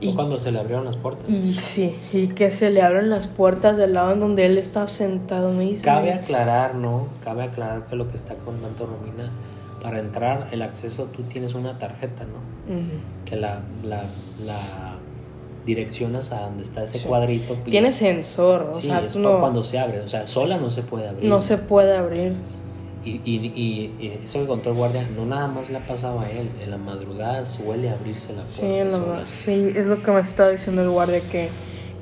[0.00, 1.28] Y, cuando se le abrieron las puertas.
[1.28, 4.86] y sí, y que se le abren las puertas del lado en donde él está
[4.86, 5.84] sentado, me dice.
[5.84, 7.06] Cabe aclarar, ¿no?
[7.22, 9.30] Cabe aclarar que lo que está contando Romina,
[9.84, 12.38] para entrar el acceso tú tienes una tarjeta, ¿no?
[13.26, 14.02] Que la, la,
[14.42, 14.96] la
[15.66, 17.04] direccionas a donde está ese Sí.
[17.06, 17.54] cuadrito.
[17.66, 20.70] y Tiene sensor, o sí, sea, es no, cuando se abre, o sea, sola no
[20.70, 21.28] se puede abrir.
[21.28, 22.34] no se puede abrir.
[23.04, 26.30] Y, y, y- eso que contó el guardia, no nada más le ha pasado a
[26.30, 28.90] él, en la madrugada suele abrirse la puerta.
[28.90, 31.50] Sí, la sí, es lo que me estaba diciendo el guardia, que,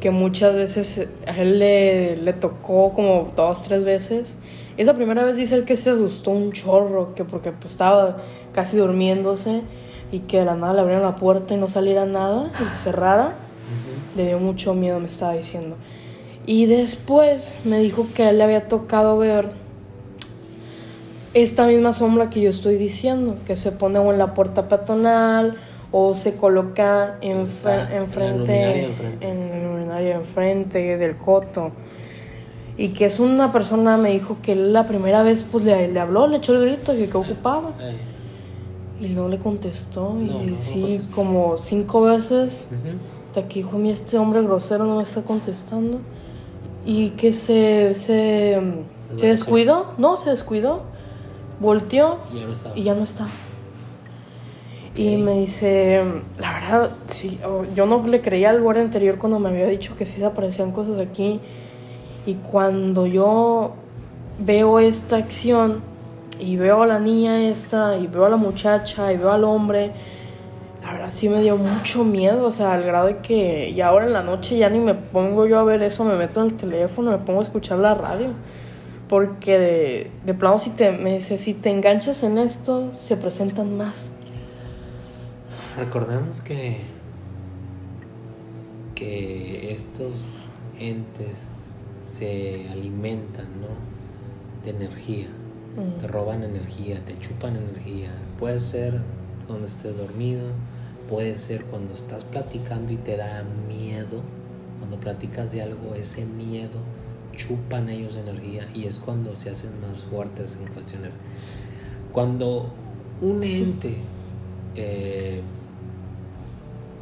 [0.00, 4.36] que muchas veces a él le, le tocó como dos, tres veces.
[4.76, 8.18] Esa primera vez dice él que se asustó un chorro, que porque pues, estaba
[8.52, 9.62] casi durmiéndose
[10.10, 13.34] y que de la nada le abrieron la puerta y no saliera nada y cerrara.
[14.16, 15.76] Le dio mucho miedo, me estaba diciendo.
[16.46, 19.50] Y después me dijo que a él le había tocado ver
[21.34, 25.56] esta misma sombra que yo estoy diciendo, que se pone o en la puerta peatonal
[25.90, 28.08] o se coloca en en
[29.20, 31.72] en la luminaria enfrente del coto.
[32.78, 36.00] Y que es una persona, me dijo que él la primera vez pues le, le
[36.00, 37.72] habló, le echó el grito que qué ocupaba.
[37.80, 37.98] Ey.
[39.00, 40.16] Y no le contestó.
[40.18, 41.14] Y No, no, no sí, contestó.
[41.16, 42.68] como cinco veces
[43.28, 45.98] hasta que dijo, "Mira, este hombre grosero no me está contestando.
[46.86, 48.60] Y que se, se,
[49.16, 50.82] se descuidó, no, se descuidó,
[51.60, 52.76] volteó Y ya no estaba.
[52.76, 53.26] y ya no está.
[54.94, 56.02] Y me dice,
[56.38, 57.38] la verdad, sí,
[57.74, 60.70] yo no le creía al guardia anterior cuando me había dicho que sí se aparecían
[60.70, 61.40] cosas aquí.
[62.26, 63.72] Y cuando yo
[64.38, 65.82] veo esta acción
[66.38, 69.92] y veo a la niña esta y veo a la muchacha y veo al hombre,
[70.82, 74.06] la verdad sí me dio mucho miedo, o sea, al grado de que ya ahora
[74.06, 76.54] en la noche ya ni me pongo yo a ver eso, me meto en el
[76.54, 78.28] teléfono, me pongo a escuchar la radio.
[79.08, 84.10] Porque de, de plano si te, si te enganchas en esto, se presentan más.
[85.78, 86.78] Recordemos que,
[88.94, 90.38] que estos
[90.78, 91.48] entes
[92.22, 94.62] se alimentan, ¿no?
[94.64, 95.26] De energía.
[95.76, 95.98] Mm.
[95.98, 98.12] Te roban energía, te chupan energía.
[98.38, 99.00] Puede ser
[99.48, 100.46] cuando estés dormido,
[101.08, 104.22] puede ser cuando estás platicando y te da miedo.
[104.78, 106.78] Cuando platicas de algo, ese miedo
[107.36, 111.14] chupan ellos energía y es cuando se hacen más fuertes en cuestiones.
[112.12, 112.70] Cuando
[113.20, 113.96] un ente
[114.76, 115.40] eh,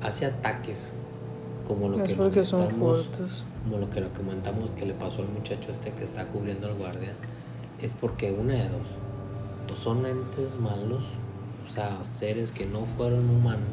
[0.03, 0.95] hace ataques
[1.75, 3.45] como lo Es que porque son fuertes.
[3.63, 6.75] como lo que lo comentamos que le pasó al muchacho este que está cubriendo al
[6.75, 7.13] guardia,
[7.81, 8.89] es porque una de dos,
[9.73, 11.05] o son entes malos,
[11.67, 13.73] o sea, seres que no fueron humanos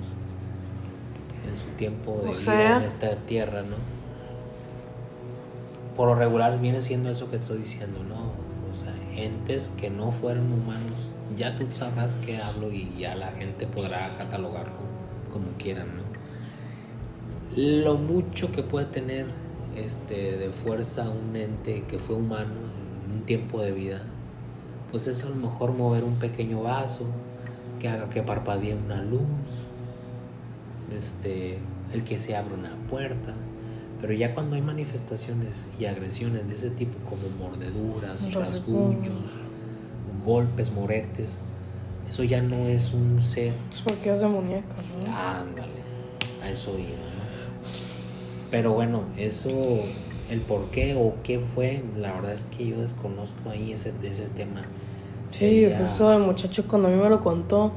[1.48, 3.76] en su tiempo de O vida sea- en esta tierra, ¿no?
[5.96, 8.16] Por lo regular viene siendo eso que estoy diciendo, ¿no?
[8.72, 8.94] O sea,
[9.24, 14.12] entes que no fueron humanos, ya tú sabrás qué hablo y ya la gente podrá
[14.12, 14.76] catalogarlo
[15.34, 16.04] como quieran, ¿no?
[17.56, 19.26] Lo mucho que puede tener
[19.76, 22.54] este de fuerza un ente que fue humano
[23.06, 24.02] en un tiempo de vida
[24.92, 27.06] pues es a lo mejor mover un pequeño vaso
[27.80, 29.22] que haga que parpadee una luz
[30.96, 31.60] este
[31.94, 33.34] el que se abra una puerta
[34.00, 39.32] pero ya cuando hay manifestaciones y agresiones de ese tipo como mordeduras, Rasguños.
[40.24, 41.40] golpes, moretes,
[42.08, 43.54] eso ya no es un ser
[43.88, 45.16] porque es demoníaco, ¿no?
[45.16, 45.82] Ándale,
[46.44, 47.17] a eso iba.
[48.52, 49.50] Pero bueno, eso,
[50.30, 54.28] el por qué o qué fue, la verdad es que yo desconozco ahí ese, ese
[54.30, 54.62] tema.
[55.30, 57.72] Sí, Sería- justo el muchacho cuando a mí me lo contó,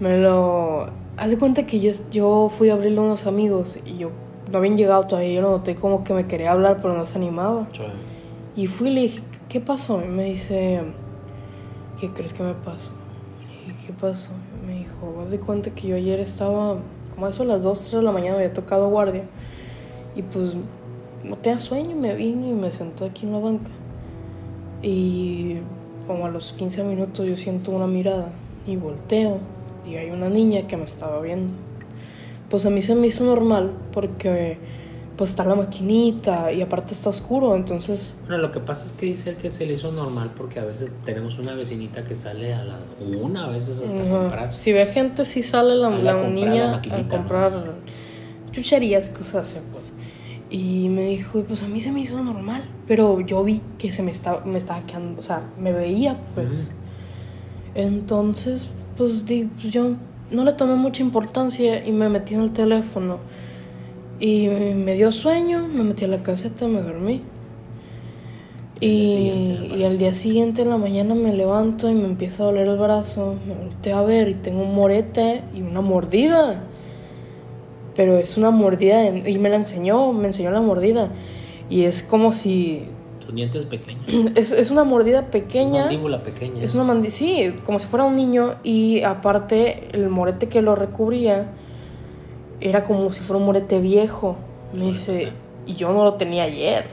[0.00, 0.86] me lo...
[1.16, 4.10] Haz de cuenta que yo, yo fui a abrirle a unos amigos y yo
[4.50, 7.16] no habían llegado todavía, yo lo noté como que me quería hablar pero no se
[7.16, 7.66] animaba.
[7.72, 7.82] Sí.
[8.56, 10.02] Y fui y le dije, ¿qué pasó?
[10.04, 10.80] Y me dice,
[12.00, 12.92] ¿qué crees que me pasó?
[13.64, 14.30] Y dije, ¿qué pasó?
[14.62, 16.76] Y me dijo, haz de cuenta que yo ayer estaba,
[17.22, 19.22] como eso a las 2, 3 de la mañana, había tocado guardia.
[20.16, 20.56] Y pues
[21.22, 23.70] no tenía sueño, me vine y me senté aquí en la banca.
[24.82, 25.58] Y
[26.08, 28.32] como a los 15 minutos yo siento una mirada
[28.66, 29.38] y volteo
[29.86, 31.52] y hay una niña que me estaba viendo.
[32.50, 34.58] Pues a mí se me hizo normal porque
[35.16, 39.06] pues está la maquinita y aparte está oscuro, entonces Bueno, lo que pasa es que
[39.06, 42.64] dice que se le hizo normal porque a veces tenemos una vecinita que sale a
[42.64, 44.10] la una a veces hasta Ajá.
[44.10, 44.56] comprar.
[44.56, 47.08] Si ve gente, sí sale la, Sale la a la niña maquinita, a ¿no?
[47.08, 47.52] comprar
[48.52, 49.92] chucherías, cosas así, pues.
[50.50, 54.02] Y me dijo, pues a mí se me hizo normal, pero yo vi que se
[54.02, 56.68] me estaba, me estaba quedando, o sea, me veía, pues.
[57.74, 59.92] Entonces, pues, di- pues, yo
[60.30, 63.18] no le tomé mucha importancia y me metí en el teléfono.
[64.22, 67.22] Y me dio sueño, me metí a la caseta, me dormí.
[68.78, 72.68] Y, y al día siguiente en la mañana me levanto y me empieza a doler
[72.68, 73.34] el brazo.
[73.48, 76.62] Me volteo a ver y tengo un morete y una mordida.
[77.96, 81.10] Pero es una mordida y me la enseñó, me enseñó la mordida.
[81.68, 82.84] Y es como si...
[83.26, 84.04] Son dientes pequeños.
[84.36, 85.86] Es, es una mordida Es pequeña.
[85.86, 86.62] mandíbula pequeña.
[86.62, 90.76] Es una mandi sí, como si fuera un niño y aparte el morete que lo
[90.76, 91.50] recubría
[92.62, 94.36] era como si fuera un morete viejo.
[94.72, 95.12] Me dice,
[95.66, 96.86] y yo no lo tenía ayer.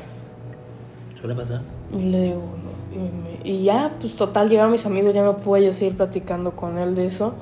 [1.20, 1.62] Suele pasar.
[1.94, 2.96] Y le digo, no.
[2.96, 6.52] Y, me- y ya, pues total, llegaron mis amigos, ya no pude yo seguir platicando
[6.56, 7.34] con él de eso.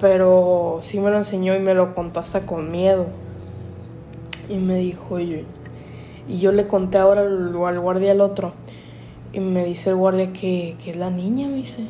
[0.00, 3.06] Pero sí me lo enseñó y me lo contó hasta con miedo.
[4.48, 5.44] Y me dijo, oye,
[6.28, 8.52] y yo le conté ahora al, al guardia al otro.
[9.32, 11.86] Y me dice el guardia que, que es la niña, me dice.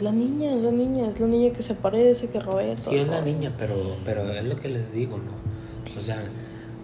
[0.00, 2.96] La niña, es la niña, es la niña que se parece, que rodea todo Sí,
[2.96, 3.32] el es la rollo".
[3.32, 5.98] niña, pero, pero es lo que les digo, ¿no?
[5.98, 6.22] O sea,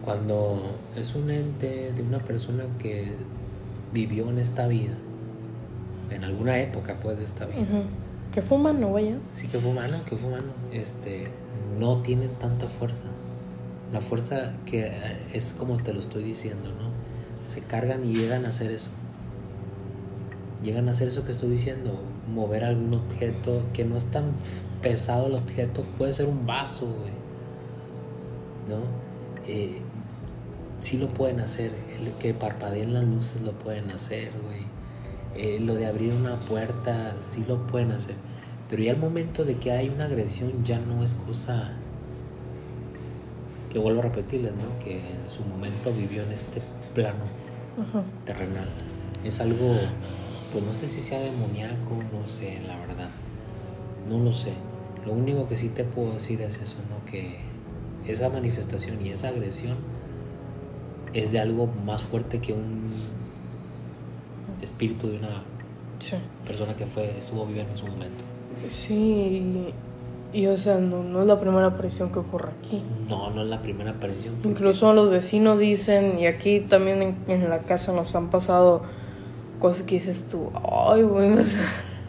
[0.04, 0.62] cuando
[0.96, 3.12] es un ente de una persona que
[3.92, 4.94] vivió en esta vida,
[6.10, 7.66] en alguna época pues de esta vida.
[8.32, 9.18] Que fuma, no vaya.
[9.30, 11.28] sí que fue humano, que fue humano, este,
[11.78, 13.04] no tienen tanta fuerza.
[13.92, 14.90] La fuerza que
[15.34, 17.44] es como te lo estoy diciendo, ¿no?
[17.46, 18.90] Se cargan y llegan a hacer eso.
[20.62, 22.00] Llegan a hacer eso que estoy diciendo,
[22.32, 24.32] mover algún objeto que no es tan
[24.80, 27.12] pesado el objeto, puede ser un vaso, güey.
[28.68, 28.80] ¿No?
[29.46, 29.80] Eh,
[30.80, 34.62] sí lo pueden hacer, el que parpadeen las luces lo pueden hacer, güey.
[35.34, 38.14] Eh, lo de abrir una puerta, sí lo pueden hacer.
[38.68, 41.72] Pero ya al momento de que hay una agresión ya no es cosa
[43.70, 44.78] que vuelvo a repetirles, ¿no?
[44.84, 46.62] Que en su momento vivió en este
[46.94, 47.24] plano
[48.26, 48.68] terrenal.
[49.24, 49.74] Es algo,
[50.53, 53.09] pues no sé si sea demoníaco, no sé, la verdad.
[54.09, 54.53] No lo sé.
[55.07, 57.11] Lo único que sí te puedo decir es eso, ¿no?
[57.11, 57.36] Que
[58.07, 59.76] esa manifestación y esa agresión
[61.12, 62.92] es de algo más fuerte que un
[64.61, 65.42] espíritu de una
[65.98, 66.16] Sí.
[66.46, 68.24] persona que fue estuvo viviendo en su momento.
[68.68, 69.72] Sí,
[70.34, 72.82] Y o sea, no, no es la primera aparición que ocurre aquí.
[73.09, 74.36] No, no es la primera aparición.
[74.44, 78.82] Incluso los vecinos dicen, y aquí también en, en la casa nos han pasado
[79.62, 80.50] cosas que dices tú,
[80.90, 81.64] ay, güey, o sea,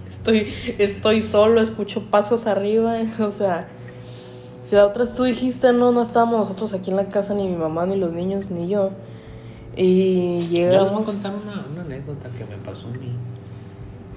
[0.09, 3.67] estoy, estoy solo, escucho pasos arriba, o sea,
[4.67, 7.55] si la otra tú dijiste, no, no estábamos nosotros aquí en la casa, ni mi
[7.55, 8.89] mamá, ni los niños, ni yo,
[9.75, 13.11] y Yo les voy a contar una, una anécdota que me pasó a mí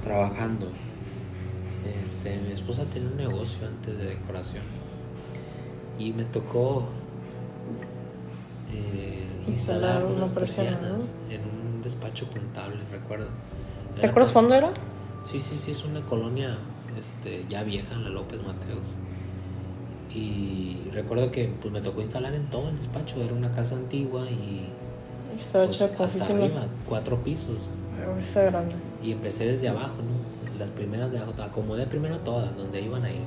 [0.03, 0.68] trabajando.
[2.03, 4.62] Este, mi esposa tenía un negocio antes de decoración
[5.99, 6.84] y me tocó
[8.70, 11.56] eh, Instalar instalar unas persianas en un
[11.87, 13.28] despacho contable, recuerdo.
[13.95, 14.70] ¿te Era acuerdas por- cuándo era?
[15.24, 16.57] Sí, sí, sí, es una colonia
[16.99, 18.84] este, ya vieja en la López Mateos.
[20.14, 24.24] Y recuerdo que pues, me tocó instalar en todo el despacho, era una casa antigua
[24.30, 24.68] y
[25.37, 26.45] Estaba pues, hasta oficina.
[26.45, 27.59] arriba, cuatro pisos.
[28.22, 28.74] Está grande.
[29.03, 30.59] Y empecé desde abajo, ¿no?
[30.59, 33.20] Las primeras de abajo, acomodé primero todas, donde iban ahí.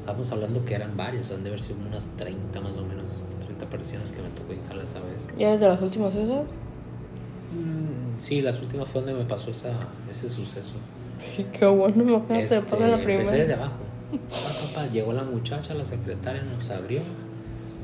[0.00, 3.04] Estamos hablando que eran varias, han de haber sido unas 30 más o menos,
[3.44, 5.28] 30 persianas que me tocó instalar esa vez.
[5.38, 6.42] ¿Ya desde las últimas esas?
[7.52, 9.72] Mm, Sí, las últimas fue donde me pasó esa,
[10.08, 10.74] ese suceso.
[11.52, 13.74] Qué bueno, Este, de la empecé desde abajo.
[14.30, 17.00] Pa, pa, pa, Llegó la muchacha, la secretaria nos abrió,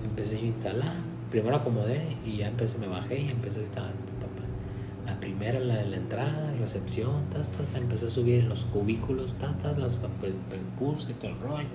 [0.04, 0.92] empecé a instalar.
[1.30, 3.90] Primero acomodé y ya empecé, me bajé y empecé a instalar.
[3.92, 5.12] pa, pa, pa.
[5.12, 8.64] La primera, la de la entrada, recepción, tas, tas, tas, empecé a subir en los
[8.64, 9.98] cubículos, tas, tas, las
[10.78, 11.68] puse, todo el rollo.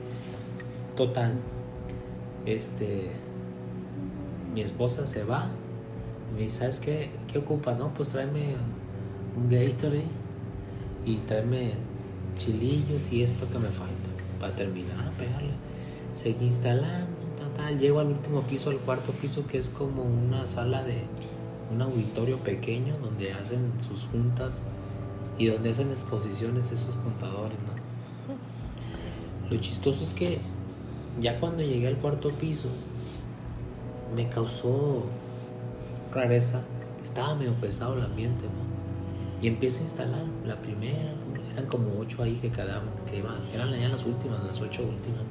[0.95, 1.33] Total.
[2.45, 3.11] Este.
[4.53, 5.47] Mi esposa se va
[6.33, 7.11] me dice, ¿sabes qué?
[7.31, 7.73] ¿Qué ocupa?
[7.75, 8.55] No, pues tráeme
[9.37, 10.05] un Gatorade
[11.05, 11.73] y tráeme
[12.37, 14.09] chilillos y esto que me falta
[14.39, 15.53] para terminar a pegarle.
[16.11, 17.79] Seguí instalando, tal, tal.
[17.79, 21.03] Llego al último piso, al cuarto piso, que es como una sala de
[21.73, 24.61] un auditorio pequeño donde hacen sus juntas
[25.37, 27.83] y donde hacen exposiciones esos contadores, ¿no?
[29.49, 30.39] Lo chistoso es que
[31.19, 32.69] ya cuando llegué al cuarto piso
[34.15, 35.03] me causó
[36.13, 36.61] rareza,
[37.01, 39.43] estaba medio pesado el ambiente, ¿no?
[39.43, 41.11] Y empiezo a instalar la primera,
[41.51, 45.21] eran como ocho ahí que quedaban, que iban, eran ya las últimas, las ocho últimas.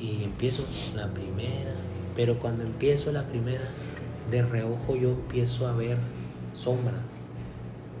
[0.00, 0.64] Y empiezo
[0.96, 1.72] la primera,
[2.16, 3.64] pero cuando empiezo la primera,
[4.30, 5.96] de reojo yo empiezo a ver
[6.54, 6.98] sombra,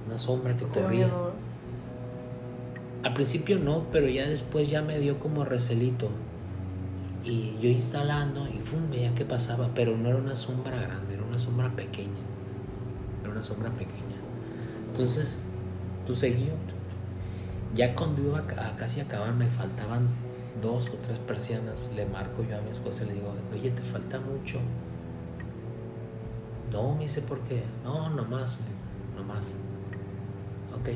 [0.06, 1.08] una sombra que corría.
[3.04, 6.08] Al principio no, pero ya después ya me dio como recelito.
[7.24, 11.70] Y yo instalando y fum, veía que pasaba, pero no era una sombra grande, sombra
[11.70, 12.20] pequeña.
[13.22, 14.16] Era una sombra pequeña.
[14.88, 15.38] Entonces,
[16.06, 16.54] tú seguías.
[17.74, 20.08] Ya cuando iba a, a casi acabar, me faltaban
[20.62, 21.90] dos o tres persianas.
[21.94, 24.58] Le marco yo a mi esposa y le digo, oye, te falta mucho.
[26.72, 27.62] No, me dice, ¿por qué?
[27.84, 28.58] No, nomás,
[29.16, 29.54] nomás.
[30.78, 30.90] Ok,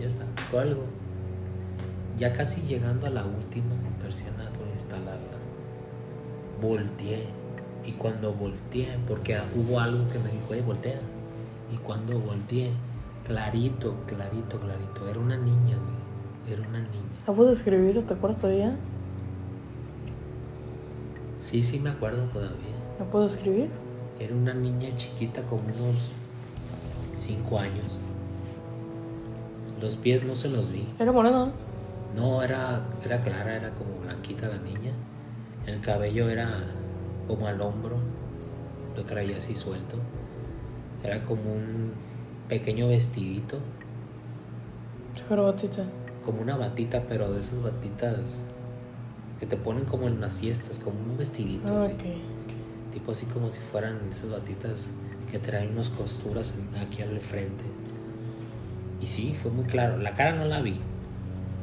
[0.00, 0.84] ya está, cuelgo.
[2.16, 5.38] Ya casi llegando a la última persiana por instalarla,
[6.60, 7.26] volteé.
[7.88, 11.00] Y cuando volteé, porque hubo algo que me dijo, hey, voltea.
[11.72, 12.70] Y cuando volteé,
[13.26, 16.52] clarito, clarito, clarito, era una niña, güey.
[16.52, 17.24] Era una niña.
[17.26, 18.06] ¿La puedo escribir?
[18.06, 18.76] ¿Te acuerdas todavía?
[21.40, 22.76] Sí, sí, me acuerdo todavía.
[22.98, 23.70] ¿La puedo escribir?
[24.20, 26.12] Era una niña chiquita, como unos
[27.16, 27.98] 5 años.
[29.80, 30.86] Los pies no se los vi.
[30.98, 31.50] Era morena.
[32.14, 34.92] No, era, era clara, era como blanquita la niña.
[35.64, 36.50] El cabello era
[37.28, 37.98] como al hombro,
[38.96, 39.96] lo traía así suelto.
[41.04, 41.92] Era como un
[42.48, 43.58] pequeño vestidito,
[45.28, 45.84] Pero batita.
[46.24, 48.18] como una batita, pero de esas batitas
[49.38, 51.68] que te ponen como en las fiestas, como un vestidito.
[51.68, 51.88] Ah.
[52.92, 54.88] Tipo así como si fueran esas batitas
[55.30, 57.62] que traen unas costuras aquí al frente.
[59.00, 59.98] Y sí, fue muy claro.
[59.98, 60.80] La cara no la vi.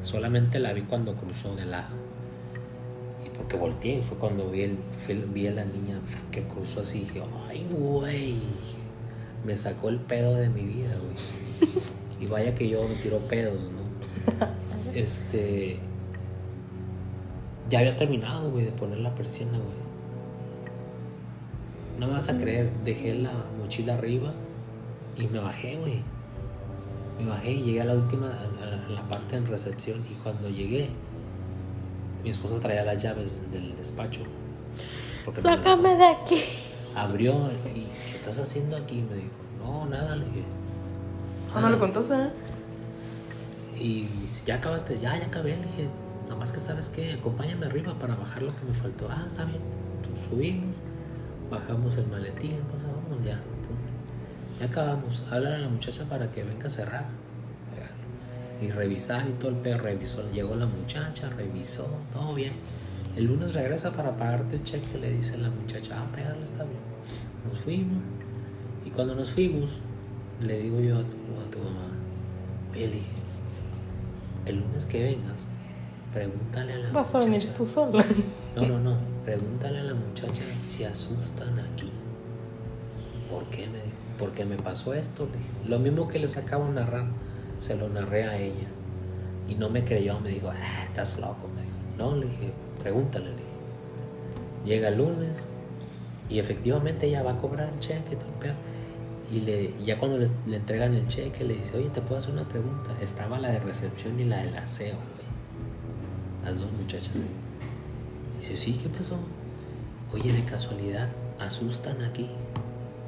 [0.02, 2.05] Solamente la vi cuando cruzó de lado.
[3.36, 4.78] Y porque volteé, fue cuando vi, el,
[5.34, 6.00] vi a la niña
[6.32, 7.00] que cruzó así.
[7.00, 8.36] Dije, ay, güey.
[9.44, 11.76] Me sacó el pedo de mi vida, güey.
[12.20, 14.46] Y vaya que yo me tiro pedos, ¿no?
[14.96, 15.78] Este.
[17.70, 19.86] Ya había terminado, güey, de poner la persiana, güey.
[22.00, 24.32] No me vas a creer, dejé la mochila arriba
[25.18, 26.02] y me bajé, güey.
[27.20, 30.14] Me bajé y llegué a la última, a, a- a la parte en recepción y
[30.16, 30.90] cuando llegué,
[32.26, 34.22] mi esposa traía las llaves del despacho.
[35.44, 36.42] Sácame de aquí.
[36.96, 38.96] Abrió y ¿qué estás haciendo aquí?
[38.96, 39.30] Me dijo,
[39.64, 40.44] no, nada, le dije.
[41.54, 42.30] Ah, no le contaste, ¿eh?
[43.80, 44.08] Y
[44.44, 45.52] ya acabaste, ya, ya acabé.
[45.52, 45.88] Le dije,
[46.24, 49.08] nada más que sabes que acompáñame arriba para bajar lo que me faltó.
[49.08, 49.62] Ah, está bien.
[49.98, 50.78] Entonces, subimos,
[51.52, 53.40] bajamos el maletín, entonces vámonos ya.
[54.60, 55.22] Ya acabamos.
[55.32, 57.06] Hablar a la muchacha para que venga a cerrar.
[58.62, 59.78] Y revisar y todo el pedo.
[59.80, 62.54] Revisó, llegó la muchacha, revisó, todo bien.
[63.16, 66.80] El lunes regresa para pagarte el cheque, le dice la muchacha, ah, pégale, está bien.
[67.48, 68.04] Nos fuimos.
[68.86, 69.78] Y cuando nos fuimos,
[70.42, 71.88] le digo yo a tu, a tu mamá,
[72.72, 73.12] oye, le dije,
[74.46, 75.48] el lunes que vengas,
[76.14, 77.32] pregúntale a la Vas a muchacha.
[77.38, 78.04] venir tú sola.
[78.56, 78.98] No, no, no.
[79.24, 81.92] Pregúntale a la muchacha si asustan aquí.
[83.30, 83.68] ¿Por qué?
[83.68, 83.96] Me dijo.
[84.20, 85.26] Porque me pasó esto.
[85.32, 85.50] le dije.
[85.70, 87.06] Lo mismo que les acabo de narrar,
[87.60, 88.68] se lo narré a ella.
[89.48, 91.48] Y no me creyó, me dijo, ah, estás loco.
[91.56, 93.26] Me dijo, no, le dije, pregúntale.
[93.26, 93.46] Le dije.
[94.66, 95.46] Llega el lunes
[96.30, 98.56] y efectivamente ella va a cobrar el cheque y.
[99.32, 102.34] Y le, y ya cuando le, entregan el cheque, le dice, oye, ¿te puedo hacer
[102.34, 102.92] una pregunta?
[103.02, 106.46] Estaba la de recepción y la del aseo, güey.
[106.46, 107.10] Las dos muchachas.
[108.40, 109.18] Dice, sí, ¿qué pasó?
[110.14, 112.30] Oye, de casualidad, asustan aquí.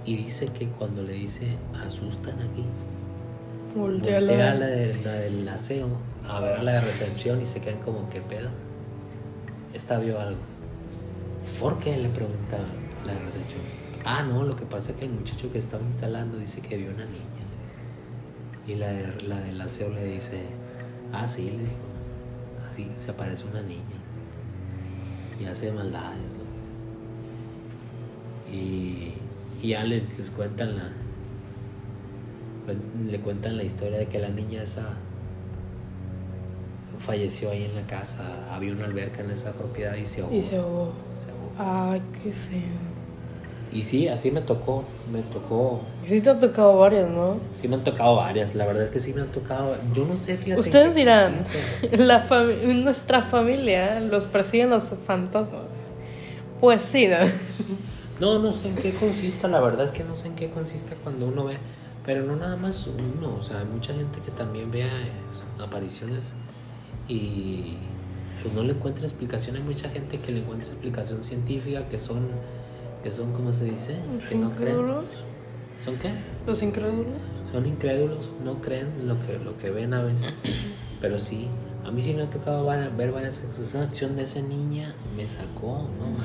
[0.06, 2.66] Y dice que cuando le dice, asustan aquí,
[3.78, 4.60] Voltea voltea la...
[4.60, 5.88] la, de- la del aseo
[6.28, 8.50] a ver a la de recepción y se quedan como, ¿qué pedo?
[9.74, 10.40] Esta vio algo.
[11.60, 11.96] ¿Por qué?
[11.98, 12.58] Le pregunta
[13.06, 13.62] la de recepción.
[14.04, 16.90] Ah, no, lo que pasa es que el muchacho que estaba instalando dice que vio
[16.90, 17.46] una niña.
[18.68, 20.42] Y la, de- la del aseo le dice,
[21.14, 21.72] ah, sí, le dijo,
[22.70, 23.82] así se aparece una niña.
[25.40, 26.48] Y hace maldades, ¿no?
[28.54, 29.14] Y,
[29.62, 30.90] y ya les, les cuentan la,
[33.10, 34.84] le cuentan la historia de que la niña esa
[37.00, 40.36] falleció ahí en la casa, había una alberca en esa propiedad y se ahogó.
[40.36, 40.92] Y se ahogó.
[41.20, 41.92] se ahogó.
[41.94, 42.98] Ay, qué feo.
[43.72, 47.38] Y sí, así me tocó, me tocó, Sí te han tocado varias, ¿no?
[47.62, 50.16] sí me han tocado varias, la verdad es que sí me han tocado, yo no
[50.16, 50.60] sé, fíjate.
[50.62, 51.36] Ustedes dirán,
[51.92, 55.92] la fami- nuestra familia los persiguen los fantasmas.
[56.62, 57.18] Pues sí, ¿no?
[58.20, 60.96] No, no sé en qué consiste, la verdad es que no sé en qué consiste
[61.04, 61.58] cuando uno ve,
[62.08, 65.12] pero no nada más uno, o sea, hay mucha gente que también vea eh,
[65.62, 66.36] apariciones
[67.10, 67.74] y
[68.42, 72.30] pues no le encuentra explicación, hay mucha gente que le encuentra explicación científica que son,
[73.04, 73.98] que son, ¿cómo se dice?
[74.30, 74.78] Que no creen.
[74.78, 75.06] incrédulos.
[75.78, 76.12] ¿Son qué?
[76.48, 77.18] Los incrédulos.
[77.44, 80.34] Son incrédulos, no creen lo que, lo que ven a veces,
[81.02, 81.50] pero sí.
[81.84, 83.60] A mí sí me ha tocado ver varias cosas.
[83.60, 86.16] Esa acción de esa niña me sacó, no.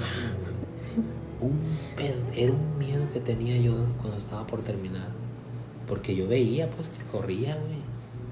[1.45, 1.59] Un
[1.97, 5.22] pedo, era un miedo que tenía yo cuando estaba por terminar.
[5.93, 7.83] Porque yo veía pues que corría, güey.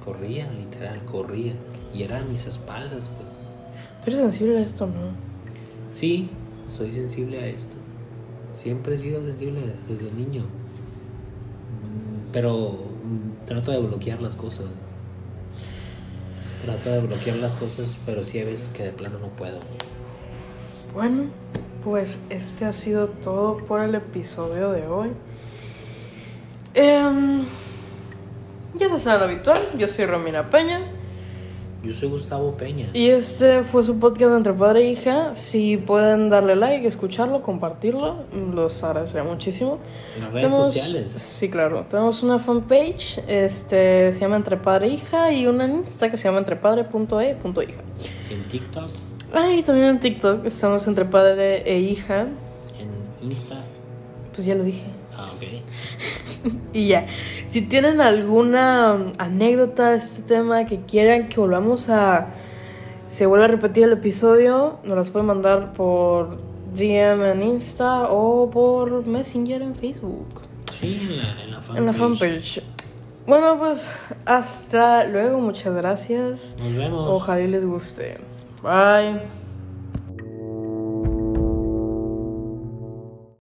[0.02, 1.52] Corría, literal, corría.
[1.92, 3.28] Y era a mis espaldas, güey.
[4.02, 5.12] Tú eres sensible a esto, ¿no?
[5.92, 6.30] Sí,
[6.70, 7.76] soy sensible a esto.
[8.54, 10.44] Siempre he sido sensible desde niño.
[11.82, 14.68] Mm, Pero mm, trato de bloquear las cosas.
[16.64, 19.58] Trato de bloquear las cosas, pero sí hay veces que de plano no puedo.
[20.94, 21.24] Bueno,
[21.84, 25.10] pues este ha sido todo por el episodio de hoy.
[26.74, 27.42] Em,
[28.74, 30.80] ya se sabe lo habitual, yo soy Romina Peña
[31.82, 32.86] Yo soy Gustavo Peña.
[32.94, 35.34] y este fue su podcast entre padre e hija.
[35.34, 39.78] Si pueden darle like, escucharlo, compartirlo, los agradeceré muchísimo.
[40.16, 41.08] En las redes Tenemos- sociales.
[41.08, 41.86] Sí, claro.
[41.88, 46.16] Tenemos una fanpage, este, se llama Entre Padre e Hija, y una en Insta que
[46.16, 47.80] se llama entrepadre.e.hija.
[48.30, 48.88] En TikTok,
[49.32, 52.22] Ah, y también en TikTok estamos Entre Padre e Hija.
[52.78, 53.56] en Insta.
[54.34, 54.86] Pues ya lo dije.
[55.16, 55.59] Ah, ok.
[56.72, 57.06] Y ya,
[57.46, 62.28] si tienen alguna um, anécdota de este tema que quieran que volvamos a...
[63.08, 66.38] Se vuelva a repetir el episodio, nos las pueden mandar por
[66.74, 70.42] DM en Insta o por Messenger en Facebook.
[70.70, 71.78] Sí, en la, en la fanpage.
[71.78, 72.62] En la fanpage.
[73.26, 73.92] Bueno, pues
[74.24, 76.56] hasta luego, muchas gracias.
[76.58, 77.08] Nos vemos.
[77.10, 78.16] Ojalá y les guste.
[78.62, 79.39] Bye.